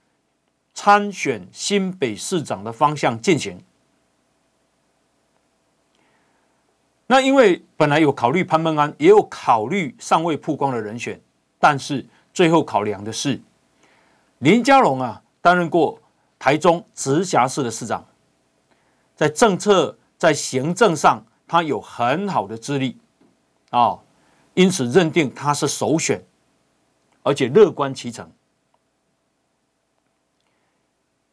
[0.73, 3.61] 参选新北市长的方向进行。
[7.09, 11.21] 那因为本来有考虑潘孟安，也有考虑尚未曝光的人选，
[11.59, 13.41] 但是最后考量的是
[14.39, 16.01] 林佳龙啊，担任过
[16.39, 18.07] 台中直辖市的市长，
[19.17, 22.97] 在政策在行政上，他有很好的资历
[23.71, 23.99] 啊，
[24.55, 26.25] 因此认定他是首选，
[27.23, 28.31] 而且乐观其成。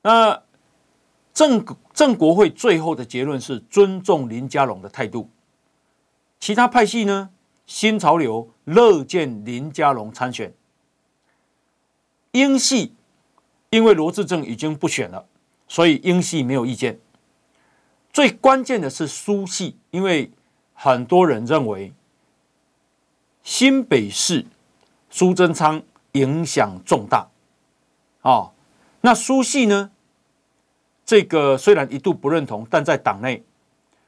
[0.02, 0.41] 那
[1.34, 5.30] 郑郑国会最后的结论是尊重林佳龙的态度，
[6.39, 7.30] 其他派系呢？
[7.67, 10.54] 新潮流乐见林佳龙参选，
[12.32, 12.95] 英系
[13.69, 15.26] 因为罗志政已经不选了，
[15.69, 17.00] 所以英系没有意见。
[18.13, 20.32] 最关键的是苏系，因为
[20.74, 21.93] 很多人认为
[23.43, 24.45] 新北市
[25.10, 25.82] 苏贞昌
[26.13, 27.28] 影响重大，
[28.21, 28.52] 啊、
[29.02, 29.91] 那苏系呢？
[31.06, 33.43] 这个虽然一度不认同，但在党内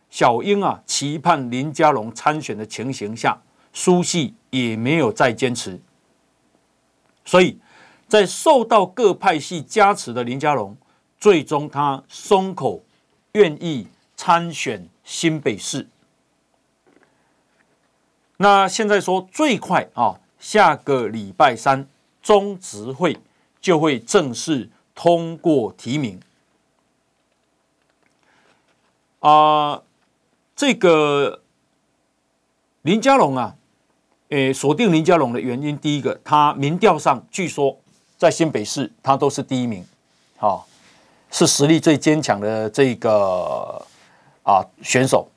[0.10, 3.42] 小英啊期盼林佳龙参选的情形下。
[3.76, 5.82] 苏系也没有再坚持，
[7.26, 7.58] 所以
[8.08, 10.78] 在受到各派系加持的林佳龙，
[11.18, 12.84] 最终他松口
[13.34, 15.88] 愿意参选新北市。
[18.38, 21.88] 那现在说最快啊，下个礼拜三
[22.22, 23.20] 中执会
[23.62, 26.20] 就会正式通过提名。
[29.20, 29.84] 啊，
[30.56, 31.42] 这个
[32.82, 33.56] 林佳龙啊。
[34.30, 37.78] 诶，锁定林佳龙的原因，第一个，他民调上据说
[38.18, 39.86] 在新北市他都是第一名，
[40.38, 40.68] 好，
[41.34, 43.84] 是实力最坚强的这个
[44.44, 45.28] 啊选手。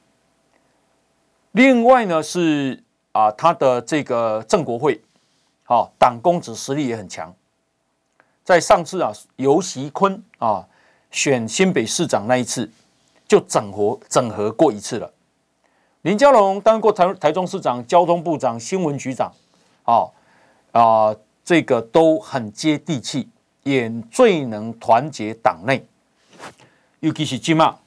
[1.52, 5.00] 另外呢是啊他的这个郑国会，
[5.64, 7.35] 好党公子实力也很强，
[8.44, 10.68] 在上次啊游锡堃啊
[11.11, 12.70] 选新北市长那一次
[13.26, 15.11] 就整合整合过一次了。
[16.02, 19.32] 林佳龙当过台台中市长、交通部长、新闻局长，
[19.85, 20.04] 啊
[20.72, 23.30] 啊，这个都很接地气，
[23.66, 25.85] 也最能团结党内。
[27.00, 27.79] 尤其是今嘛，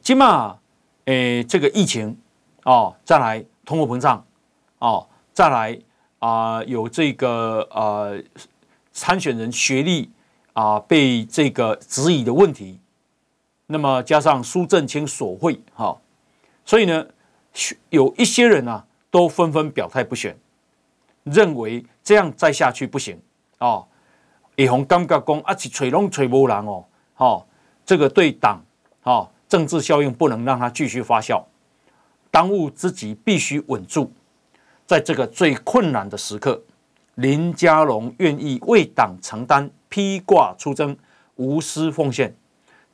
[0.00, 0.58] 今嘛，
[1.04, 2.16] 诶，这个疫情
[2.64, 4.24] 哦，再来通货膨胀
[4.78, 5.78] 哦，再来
[6.18, 8.18] 啊，有这个呃
[8.90, 10.10] 参选人学历
[10.54, 12.80] 啊被这个质疑的问题，
[13.66, 15.96] 那么加上苏震清索贿哈。
[16.64, 17.06] 所以呢，
[17.90, 20.36] 有一些人啊，都纷纷表态不选，
[21.22, 23.20] 认为这样再下去不行
[23.58, 23.86] 哦。
[24.56, 26.84] 以红尴尬讲，啊，是吹龙吹波浪哦，
[27.16, 27.46] 哦，
[27.84, 28.62] 这个对党
[29.02, 31.44] 哦政治效应不能让它继续发酵，
[32.30, 34.10] 当务之急必须稳住，
[34.86, 36.62] 在这个最困难的时刻，
[37.14, 40.96] 林佳龙愿意为党承担，披挂出征，
[41.36, 42.34] 无私奉献，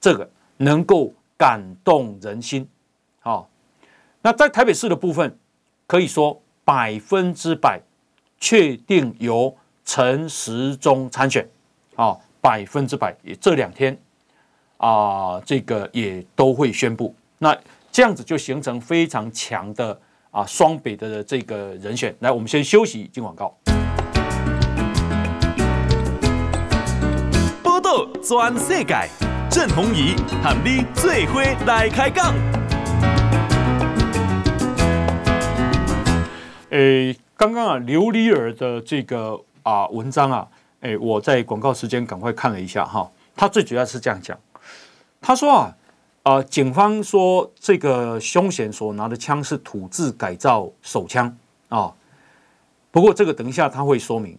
[0.01, 2.69] 这个能够感动人心，
[3.23, 3.47] 哦。
[4.21, 5.39] 那在台北市的部分，
[5.87, 7.81] 可以说百分之百
[8.39, 11.47] 确定由陈时中参选，
[11.97, 13.97] 啊，百分之百也这两天
[14.77, 17.15] 啊，这个也都会宣布。
[17.39, 17.57] 那
[17.91, 19.99] 这样子就形成非常强的
[20.31, 22.15] 啊双北的这个人选。
[22.21, 23.55] 来，我们先休息，进广告。
[27.63, 29.09] 报道全世界，
[29.51, 32.33] 郑弘仪和你最伙来开讲。
[36.71, 40.49] 诶，刚刚啊，刘里尔的这个啊文章啊，
[40.81, 43.11] 哎，我在广告时间赶快看了一下哈。
[43.35, 44.39] 他最主要是这样讲，
[45.21, 45.77] 他说啊，
[46.23, 51.37] 啊，警方说这个凶嫌所拿的枪是土制改造手枪
[51.69, 51.95] 啊。
[52.91, 54.39] 不过这个等一下他会说明。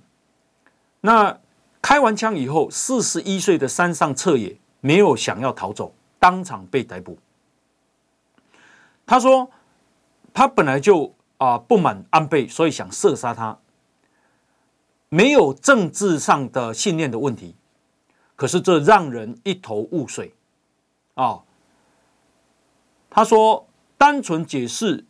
[1.02, 1.38] 那
[1.82, 7.18] 开完枪以后，四十一岁的山上彻野没有想要逃走，当场被逮捕。
[9.06, 9.50] 他说
[10.34, 11.14] 他本来就。
[11.38, 13.58] 啊，不满安倍，所以想射杀他，
[15.14, 17.54] 没有政治上的信念的问题，
[18.36, 20.34] 可是这让人一头雾水
[21.14, 21.44] 啊。
[23.12, 25.06] 他说，单纯解释，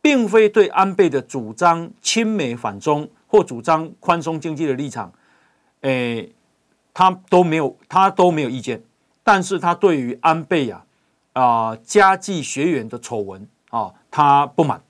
[0.00, 5.12] 并非对安倍的主张亲美反中或主张宽松经济的立场，
[5.80, 6.32] 诶，
[6.92, 8.80] 他都没有，他都没有意见，
[9.24, 10.84] 但是他对于安倍呀，
[11.32, 14.80] 啊，家计学园的丑闻啊，他不满。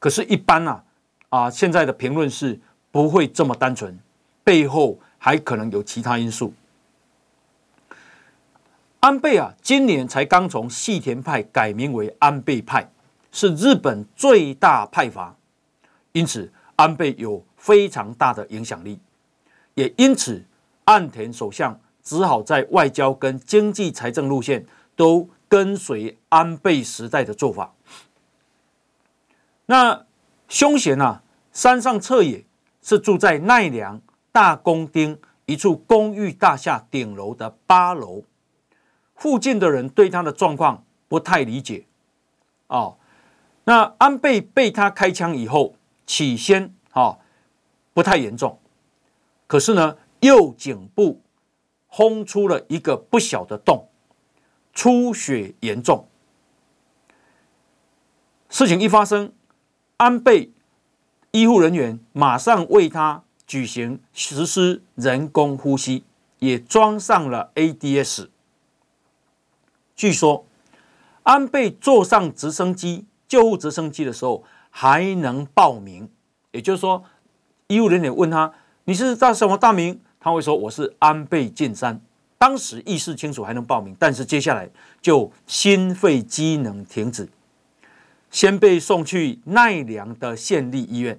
[0.00, 0.84] 可是，一般啊，
[1.28, 2.60] 啊，现在的评论是
[2.96, 3.98] 不会这么单纯，
[4.42, 6.54] 背后还可能有其他因素。
[9.00, 12.90] 安倍啊，今年才刚从细田派改名为安倍派，
[13.30, 15.36] 是日本最大派阀，
[16.12, 18.98] 因此安倍有非常大的影响力，
[19.74, 20.42] 也因此
[20.86, 24.64] 岸田首相只好在外交跟经济财政路线
[24.96, 27.74] 都跟随安倍时代的做法。
[29.66, 30.06] 那
[30.48, 31.22] 凶嫌啊，
[31.52, 32.45] 山上彻也
[32.88, 38.22] 是住在奈良大宫町一处公寓大厦顶楼的八楼。
[39.16, 41.84] 附近的人对他的状况不太理解。
[42.68, 42.96] 哦，
[43.64, 45.74] 那安倍被他开枪以后，
[46.06, 47.18] 起先哦
[47.92, 48.56] 不太严重，
[49.48, 51.20] 可是呢，右颈部
[51.88, 53.88] 轰出了一个不小的洞，
[54.72, 56.06] 出血严重。
[58.48, 59.32] 事情一发生，
[59.96, 60.52] 安倍
[61.36, 66.02] 医护人员马上为他举行实施人工呼吸，
[66.38, 68.28] 也装上了 ADS。
[69.94, 70.46] 据说，
[71.24, 76.08] 安倍坐上直升机救护直升机的时候还能报名，
[76.52, 77.04] 也就是说，
[77.66, 82.00] 医护人员问他：“你是叫什么大名？”他会说：“我是安倍晋三。”
[82.38, 84.70] 当时意识清楚，还能报名，但是接下来
[85.02, 87.28] 就心肺机能停止。
[88.30, 91.18] 先被送去奈良的县立医院，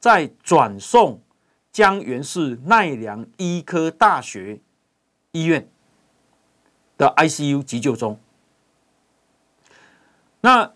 [0.00, 1.20] 再转送
[1.70, 4.60] 江原市奈良医科大学
[5.32, 5.68] 医院
[6.96, 8.18] 的 ICU 急救中。
[10.40, 10.72] 那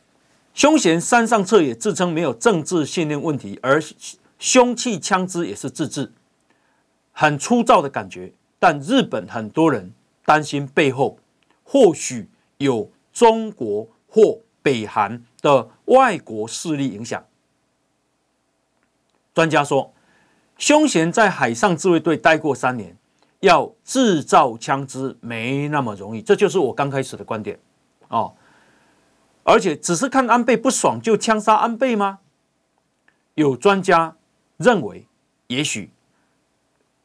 [0.53, 3.83] 凶嫌山上彻也自称没有政治信念问题，而
[4.39, 6.13] 凶器枪支也是自制，
[7.11, 8.33] 很粗糙的感觉。
[8.59, 9.93] 但日本很多人
[10.25, 11.19] 担心背后
[11.63, 17.25] 或许有中国或北韩的外国势力影响。
[19.35, 19.93] 专家说，
[20.57, 22.97] 凶嫌在海上自卫队待过三年，
[23.41, 26.23] 要制造枪支没那么容易。
[26.23, 27.59] 这就是我刚开始的观点
[28.09, 28.35] 哦。
[29.43, 32.21] 而且只是看安倍不爽就枪杀安倍吗？
[33.35, 34.17] 有专家
[34.57, 35.07] 认为，
[35.49, 35.91] 也许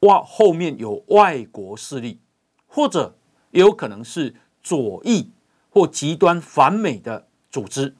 [0.02, 2.20] 哇后面有外国势力，
[2.68, 3.18] 或者
[3.52, 5.32] 也有可能是左翼
[5.70, 7.26] 或极端反美的。
[7.52, 7.96] 组织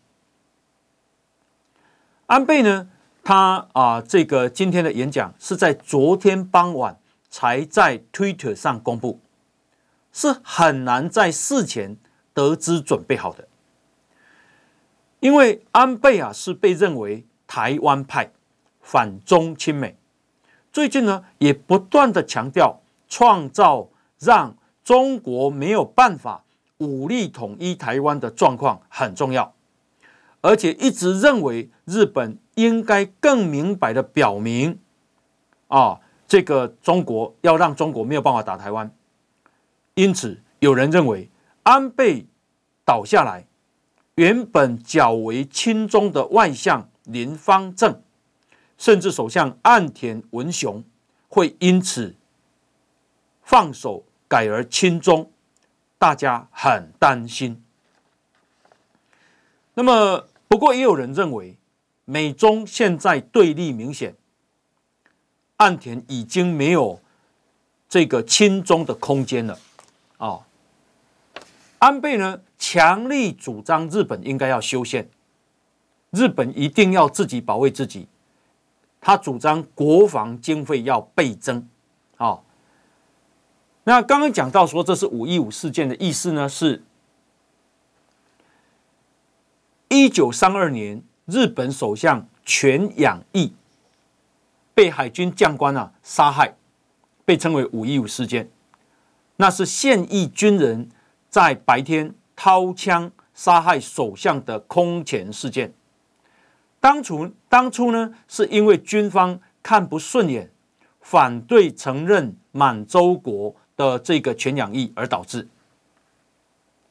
[2.28, 2.92] 安倍呢？
[3.24, 6.98] 他啊，这个今天的演讲是在昨天傍晚
[7.30, 9.20] 才在 Twitter 上公布，
[10.12, 11.98] 是很难在事前
[12.34, 13.48] 得知准备好的。
[15.20, 18.32] 因为安倍啊是被认为台湾派、
[18.82, 19.98] 反中亲美，
[20.72, 23.90] 最近呢也不断的强调创造
[24.20, 26.44] 让中国没有办法。
[26.80, 29.54] 武力统一台湾的状况很重要，
[30.42, 34.80] 而且一直认为日本应该更明白的表明，
[35.68, 38.92] 啊，这个中国要让中国没有办法打台湾。
[39.96, 41.30] 因此，有人认为
[41.64, 42.26] 安倍
[42.86, 43.46] 倒下来，
[44.16, 48.02] 原本较为亲中的外相林芳正，
[48.78, 50.84] 甚至首相岸田文雄
[51.28, 52.16] 会因此
[53.44, 55.30] 放手，改而亲中。
[55.98, 57.62] 大家很担心。
[59.80, 61.58] 那么，不过也有人认为，
[62.04, 64.14] 美中现在对立明显，
[65.56, 67.00] 岸田已经没有
[67.88, 69.58] 这个亲中的空间了。
[70.18, 70.42] 啊，
[71.78, 75.10] 安倍呢，强力主张日本应该要修宪，
[76.10, 78.06] 日本一定要自己保卫自己。
[79.00, 81.66] 他主张国防经费要倍增。
[82.18, 82.42] 啊。
[83.86, 86.84] 那刚刚讲到说，这是五一五事件的意思呢，是
[89.90, 93.54] 一九三二年日本首相犬养毅
[94.74, 96.56] 被海军将官啊杀害，
[97.26, 98.50] 被称为五一五事件。
[99.36, 100.90] 那是现役军人
[101.30, 105.74] 在白天掏枪杀害首相的空前事件。
[106.80, 110.50] 当初当初呢，是因为军方看不顺眼，
[111.02, 113.56] 反对承认满洲国。
[113.80, 115.48] 的这个犬养毅而导致，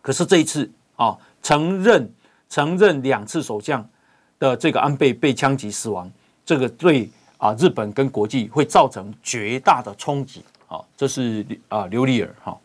[0.01, 2.11] 可是这一次啊，承认
[2.49, 3.86] 承认两次首相
[4.38, 6.11] 的这个安倍被枪击死亡，
[6.44, 12.59] 这个对啊日本跟国际会造成绝大的冲击啊，这是啊刘立尔哈。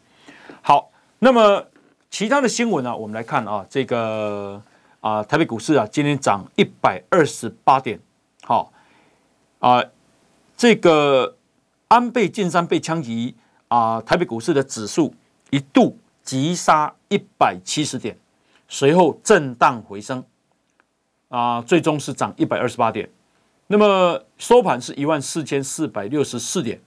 [0.62, 1.66] 好，那么
[2.10, 4.62] 其他的新闻呢，我们来看啊，这个
[5.02, 8.00] 啊台北股市啊今天涨一百二十八点，
[8.44, 8.72] 好
[9.60, 9.84] 啊，
[10.56, 11.38] 这个
[11.88, 13.36] 安倍晋三被枪击。
[13.70, 15.12] 啊，台北股市的指数
[15.50, 18.16] 一度急杀一百七十点，
[18.74, 20.26] 随后震荡回升，
[21.30, 23.08] 啊，最终是涨一百二十八点。
[23.68, 26.82] 那么收盘是一万四千四百六十四点，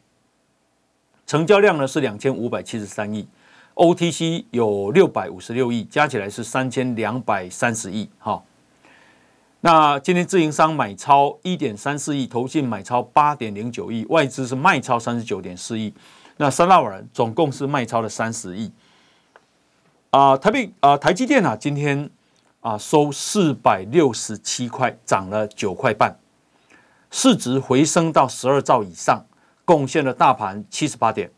[1.29, 3.29] 成交量呢是两千五百七十三亿
[3.77, 8.11] ，OTC 有六百五十六亿，加起来是三千两百三十亿。
[8.19, 8.43] 哈，
[9.61, 15.95] 那今天自营商买超一点三四亿，投信买超八点零九亿，外资是卖超三十九点四亿。
[16.37, 18.73] 那三大法人总共是卖超了三十亿
[20.17, 22.09] 啊，台币啊，台积电啊，今天
[22.63, 26.17] 啊收四百六十七块，涨了九块半，
[27.11, 29.27] 市值回升到十二兆以上，
[29.67, 31.31] 贡献了大盘七十八点。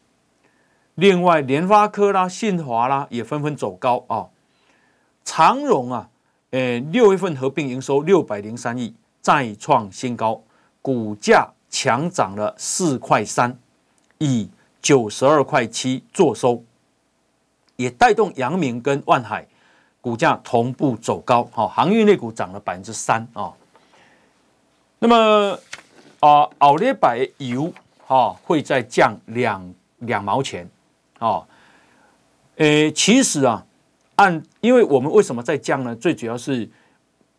[0.94, 4.28] 另外联发科啦、信华啦也纷纷走高啊。
[5.24, 6.08] 长荣啊，
[6.50, 10.40] 诶，六月份合并营收六百零三亿，再创新高，
[10.80, 13.58] 股价强涨了四块三，
[14.18, 14.48] 以
[14.80, 16.62] 九十二块七作收，
[17.78, 19.46] 也带动阳明跟万海
[20.00, 21.44] 股价同步走高。
[21.44, 23.52] 哈，航运类股涨了百分之三啊。
[24.98, 25.58] 那么
[26.18, 27.72] 啊，奥利百油
[28.04, 30.68] 哈会再降两两毛钱。
[31.20, 31.46] 哦，
[32.56, 33.64] 诶，其实啊，
[34.16, 35.94] 按因为我们为什么在降呢？
[35.94, 36.68] 最主要是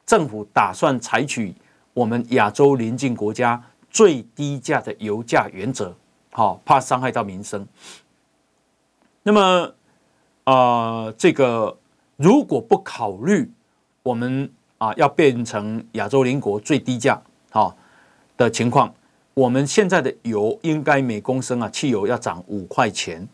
[0.05, 1.53] 政府打算采取
[1.93, 5.93] 我们亚洲邻近国家最低价的油价原则，
[6.31, 7.67] 好、怕伤害到民生。
[9.23, 9.73] 那么，
[10.49, 11.77] 呃，这个
[12.15, 13.51] 如果不考虑
[14.01, 17.21] 我们啊要变成亚洲邻国最低价
[17.51, 17.75] 好、哦、
[18.35, 18.91] 的情况，
[19.35, 23.27] 我们现在的油应该每公升啊，汽油要涨五块钱。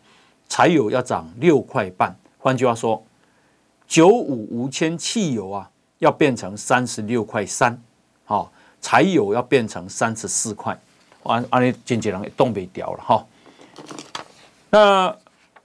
[0.50, 3.02] 柴油要涨六块半，换句话说，
[3.88, 7.82] 九五无铅汽油啊要变成三十六块三，
[8.26, 8.52] 好，
[8.82, 10.78] 柴油要变成三十四块，
[11.24, 13.26] 完，安尼经济人也冻未掉了哈。
[14.70, 15.18] 那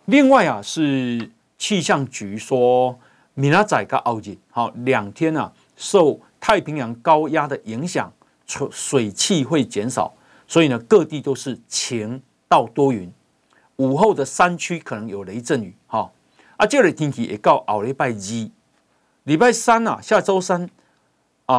[0.07, 1.29] 另外啊，是
[1.61, 2.99] 气象局说，
[3.35, 8.11] 明仔载跟后日好两天啊，受太平洋高压的影响，
[8.47, 10.11] 水水汽会减少，
[10.49, 13.13] 所以呢，各地都是晴到多云。
[13.77, 16.11] 午后的山区可能有雷阵雨，哈
[16.57, 18.51] 啊，这个天气也告后礼拜二，
[19.25, 20.65] 礼拜三啊，下周三
[21.45, 21.57] 啊、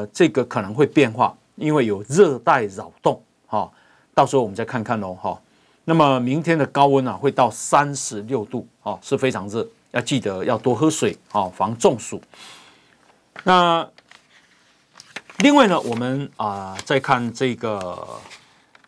[0.00, 3.70] 呃，这个可能会变化，因为有热带扰动，哈，
[4.14, 5.38] 到时候我们再看看喽，哈。
[5.84, 12.20] 那么明天的高温啊，会到三十六度，啊，是非常热，要记得要多喝水，啊，防中暑。
[13.44, 13.88] 那
[15.38, 18.06] 另外呢，我们啊，再看这个，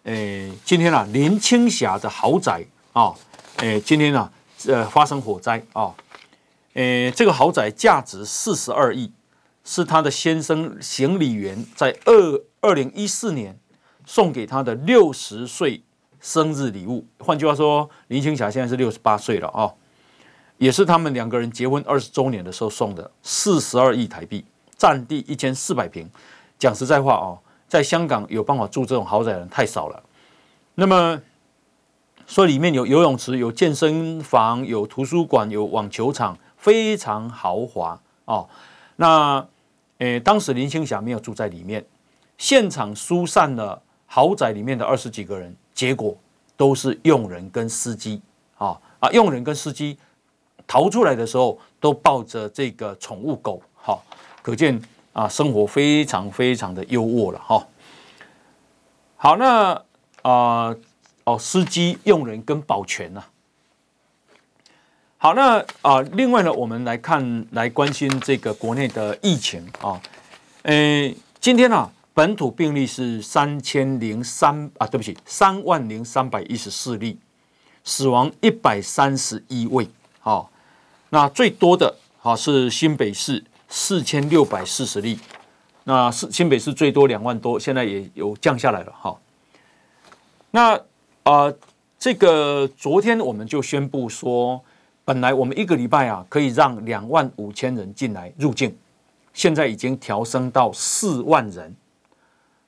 [0.04, 2.64] 诶，今天啊，林青霞的豪宅。
[2.92, 3.12] 啊、
[3.56, 4.32] 诶，今天呢、啊，
[4.68, 5.92] 呃，发生火灾啊，
[6.74, 9.10] 诶，这个豪宅价值四十二亿，
[9.64, 13.58] 是他的先生行李员在二二零一四年
[14.06, 15.82] 送给他的六十岁
[16.24, 17.04] 生日礼物。
[17.18, 19.70] 换句话说，林青霞现在是六十八岁了啊，
[20.56, 24.42] 也是他们两个人结婚二十周年的时候送的，四十二亿台币，
[24.78, 26.08] 占地一千四百平。
[26.58, 30.02] 讲实在话哦，在香港有办法住这种豪宅的人太少了。
[30.74, 31.20] 那么。
[32.26, 38.48] 说里面有游泳池、有健身房、有图书馆、有网球场，非常豪华哦。
[38.96, 39.46] 那
[39.98, 41.84] 诶，当时林青霞没有住在里面，
[42.38, 46.16] 现场疏散了豪宅里面的二十几个人，结果
[46.56, 48.22] 都是佣人跟司机
[48.56, 49.98] 啊啊，佣人跟司机
[50.66, 53.98] 逃出来的时候都抱着这个宠物狗，哈，
[54.40, 54.80] 可见
[55.12, 57.66] 啊，生活非常非常的优渥了哈。
[59.16, 59.82] 好，那
[60.22, 60.74] 啊。
[61.26, 63.24] 哦，司机、用人跟保全呐、啊。
[65.16, 69.98] 好，那啊、另外呢，我们来看，来关心这个国内的疫情啊。
[70.64, 77.18] 嗯，今天啊，本土病例是三千零三啊，对不起，三万零三百一十四例，
[77.82, 79.86] 死亡一百三十一位。
[80.20, 80.50] 好，
[81.10, 85.18] 那最多的啊是新北市四千六百四十例，
[85.82, 88.92] 那是新北市最多两万多，现在也有降下来了。
[88.92, 89.18] 哈，
[90.50, 90.80] 那。
[91.26, 91.58] 啊、呃，
[91.98, 94.62] 这个昨天我们就宣布说，
[95.06, 98.76] 本来我们一个礼拜啊可以让两万五千人进来入境，
[99.32, 101.74] 现在已经调升到四万人。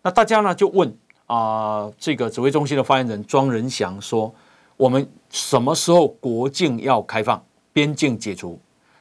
[0.07, 0.97] 那大家呢就问
[1.27, 4.33] 啊、这个指挥中心的发言人庄仁祥说，
[4.77, 8.57] 我们什么时候国境要开放，边境解除？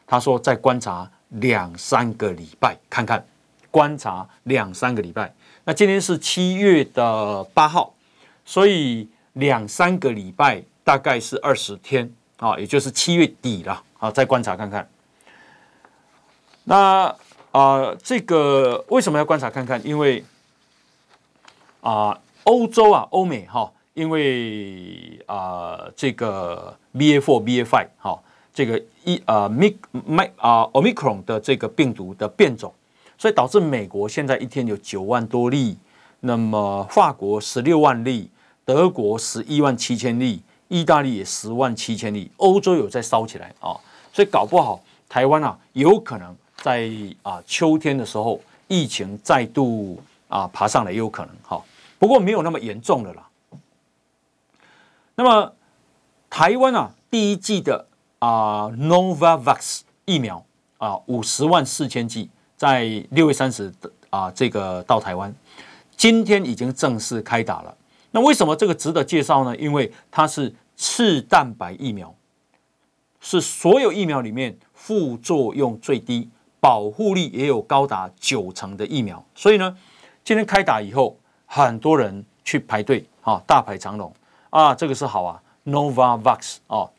[0.07, 3.23] 他说再观察两三个礼拜看看，
[3.69, 5.31] 观察两三个礼拜。
[5.63, 7.93] 那今天是七月的八号，
[8.43, 9.07] 所以。
[9.35, 14.89] 两三个礼拜，大概是二十天啊，也就是七月底了啊，再观察看看。
[16.63, 17.13] 那
[17.51, 19.85] 啊，这个为什么要观察看看？
[19.85, 20.23] 因为
[21.85, 28.19] 啊，欧洲啊，欧美哈，因为啊，这个 BA four、BA five 哈，
[28.51, 32.73] 这个一啊 mic mic 啊 Omicron 的这个病毒的变种，
[33.19, 35.77] 所以导致美国现在一天有九万多例，
[36.21, 38.31] 那么法国十六万例。
[38.65, 43.77] 德国十一万七千例，意大利也十万七千例，欧洲有在烧起来啊，
[44.11, 46.89] 所以搞不好台湾啊有可能在
[47.21, 51.63] 啊秋天的时候疫情再度啊爬上来也有可能哈，
[51.99, 53.27] 不过没有那么严重的啦。
[55.15, 55.53] 那么
[56.29, 57.87] 台湾啊第一季的
[58.19, 60.45] 啊 Novavax 疫苗
[60.77, 63.73] 啊五十万四千剂在六月三十
[64.09, 65.33] 啊这个到台湾，
[65.95, 67.77] 今天已经正式开打了。
[68.11, 69.55] 那为什么这个值得介绍呢？
[69.57, 72.13] 因为它是次蛋白疫苗，
[73.19, 76.29] 是所有疫苗里面副作用最低、
[76.59, 79.25] 保护力也有高达九成的疫苗。
[79.33, 79.77] 所以呢，
[80.23, 84.13] 今天开打以后，很多人去排队啊，大排长龙
[84.49, 86.91] 啊，这个是好啊，Novavax 哦，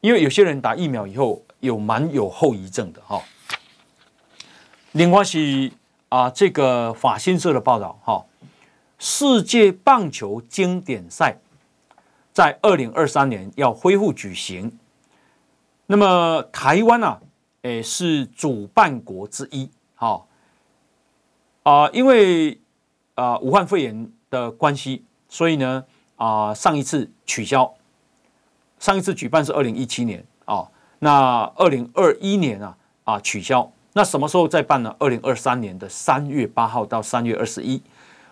[0.00, 3.22] 因为有些人打疫苗以后有蛮有后遗症的哈。
[4.92, 5.72] 另外是
[6.08, 8.24] 啊，这个法新社的报道哈。
[8.98, 11.36] 世界棒球经典赛
[12.32, 14.78] 在二零二三年要恢复举行，
[15.86, 17.20] 那么台湾啊，
[17.62, 20.26] 诶是主办国之一，好
[21.64, 22.58] 啊，因为
[23.14, 25.84] 啊武汉肺炎的关系，所以呢
[26.16, 27.72] 啊上一次取消，
[28.78, 34.94] 上一次举办是二零一七年啊，那二零二一年啊啊取消，那什么时候再办呢？
[34.98, 37.80] 二零二三年的三月八号到三月二十一。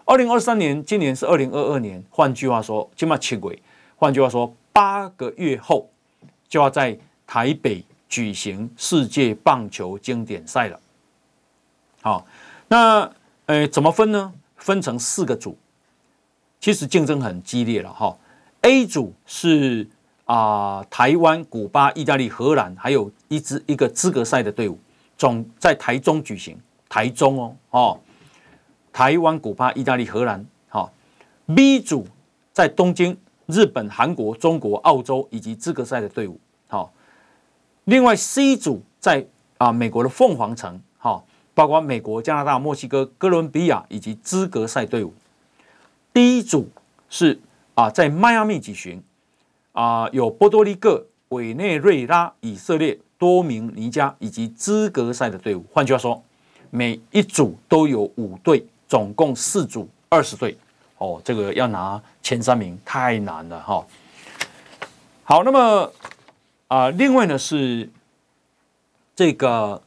[0.04, 2.02] 二零二三年，今年是二零二二年。
[2.10, 3.62] 换句话说，今嘛七鬼。
[3.96, 5.88] 换句话说，八个月后
[6.48, 10.80] 就要在台北举行世界棒球经典赛了。
[12.00, 12.26] 好，
[12.66, 13.08] 那
[13.46, 14.32] 呃，怎么分呢？
[14.62, 15.56] 分成四个组，
[16.60, 18.16] 其实竞争很激烈了哈。
[18.60, 19.86] A 组是
[20.24, 24.78] 啊、台湾、古巴、意大利、荷兰，还有一支一个资格赛的队伍，
[25.18, 26.56] 总在台中举行。
[26.88, 28.00] 台中哦，哦。
[28.92, 30.92] 台湾、古巴、意大利、荷兰，好。
[31.56, 32.06] B 组
[32.52, 36.38] 在东京，日本、韩国、中国、澳洲以及资格赛的队伍，
[36.68, 36.92] 好。
[37.84, 39.26] 另外 C 组在
[39.58, 45.14] 啊美国的凤凰城，好，包括美国、加拿大、墨西哥、哥伦比亚以及资格赛队伍。
[46.12, 46.68] 第一组
[47.08, 47.40] 是
[47.74, 49.02] 啊在迈阿密举行，
[49.72, 55.64] 啊有波多黎各、委内瑞拉、以色列、多明尼加以及资格赛的队伍。
[55.72, 56.22] 换句话说，
[56.70, 58.66] 每一组都有五队。
[58.88, 60.54] 总共四组二十队，
[60.98, 63.86] 哦，这个要拿前三名太难了哈。
[65.24, 65.90] 好，那么
[66.68, 67.88] 啊，另外呢是
[69.16, 69.82] 这个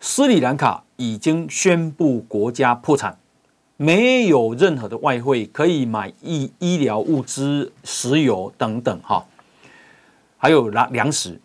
[0.00, 3.18] 斯里兰卡已经宣布国家破产，
[3.76, 9.26] 没有任何的外汇可以买医医疗物资、石油等等哈，
[10.38, 11.40] 还有粮粮食。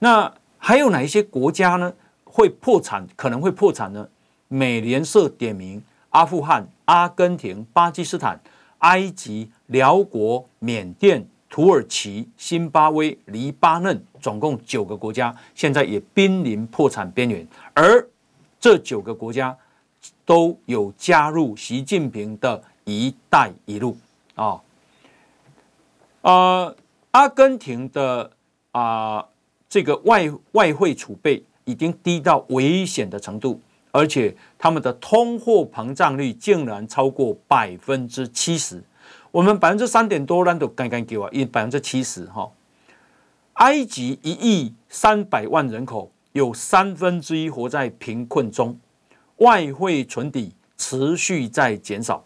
[0.00, 1.90] 那还有哪一些国家呢
[2.24, 3.06] 会破产？
[3.16, 4.06] 可能会破产呢？
[4.48, 5.82] 美联社点名。
[6.10, 8.38] 阿富汗、阿根廷、巴基斯坦、
[8.78, 17.44] 埃及、寮国、缅甸、土耳其、辛巴威、黎巴嫩，总共九个国家，现在也濒临破产边缘。
[17.72, 18.06] 而
[18.64, 19.54] 这九个国家
[20.24, 23.94] 都有加入习近平的一带一路
[24.34, 24.58] 啊。
[26.22, 26.74] 呃，
[27.10, 28.30] 阿根廷的
[28.72, 29.22] 啊、
[29.68, 33.60] 这个外外汇储备已经低到危险的程度。
[33.92, 38.82] 而且他们的通货膨胀率竟然超过百分之七十，
[39.30, 42.50] 我们百分之三点多，那都刚刚给我一百分之七十哈。
[43.52, 48.76] 埃及一亿三百万人口，有三分之一活在贫困中，
[49.36, 52.24] 外汇存底持续在减少，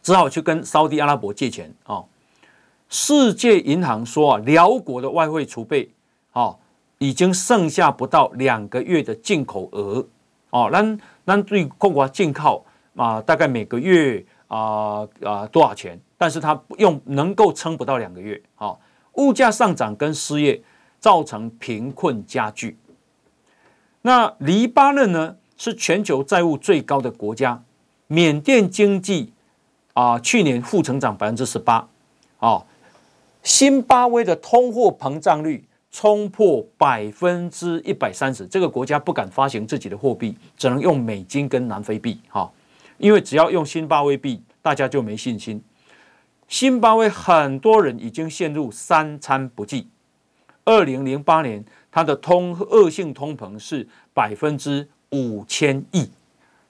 [0.00, 2.04] 只好去跟沙地阿拉伯借钱啊。
[2.88, 5.90] 世界银行说啊，辽国的外汇储备
[6.32, 6.54] 啊，
[6.98, 10.06] 已经剩下不到两个月的进口额。
[10.50, 12.64] 哦，那那对中国进口
[12.94, 16.00] 啊，大概每个月啊啊多少钱？
[16.16, 18.40] 但是它用能够撑不到两个月。
[18.54, 18.76] 啊、
[19.14, 20.62] 物价上涨跟失业
[21.00, 22.76] 造成贫困加剧。
[24.02, 27.62] 那黎巴嫩呢，是全球债务最高的国家。
[28.06, 29.32] 缅甸经济
[29.92, 31.88] 啊，去年负成长百分之十八。
[32.38, 32.64] 哦，
[33.42, 35.64] 新巴威的通货膨胀率。
[35.90, 42.20] 冲破百分之一百三十，这个国家不敢发行自己的货币，只能用美金跟南非币。
[42.28, 42.48] 哈，
[42.98, 45.60] 因为只要用新巴威币，大家就没信心。
[46.46, 49.88] 新巴威很多人已经陷入三餐不继。
[50.68, 56.06] 二零零八年，它的通恶性通膨是百分之五千亿。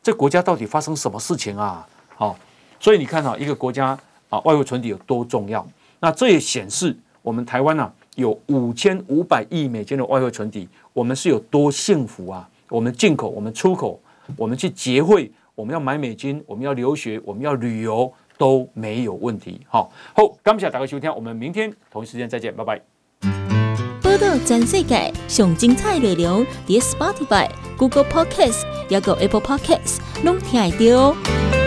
[0.00, 1.84] 这国家到底发生什么事情啊？
[2.14, 2.38] 好，
[2.78, 5.66] 所以你看啊，一个国家啊，外汇存底有多重要？
[5.98, 7.92] 那这也显示我们台湾呢、啊。
[8.14, 12.50] 有五千五百亿美金的外汇存底，我们是有多幸福啊！
[12.68, 14.00] 我们进口，我们出口，
[14.36, 19.60] 我们去结汇，我们要买美金，我们要留学，我们要旅游都没有问题。
[19.68, 22.97] 好，好，感谢大家收听，我们明天同一时间再见，拜拜。
[24.18, 31.57] 报道全世界上精彩内容，伫 Spotify、Google Podcasts，还有 Apple Podcasts，拢听得到。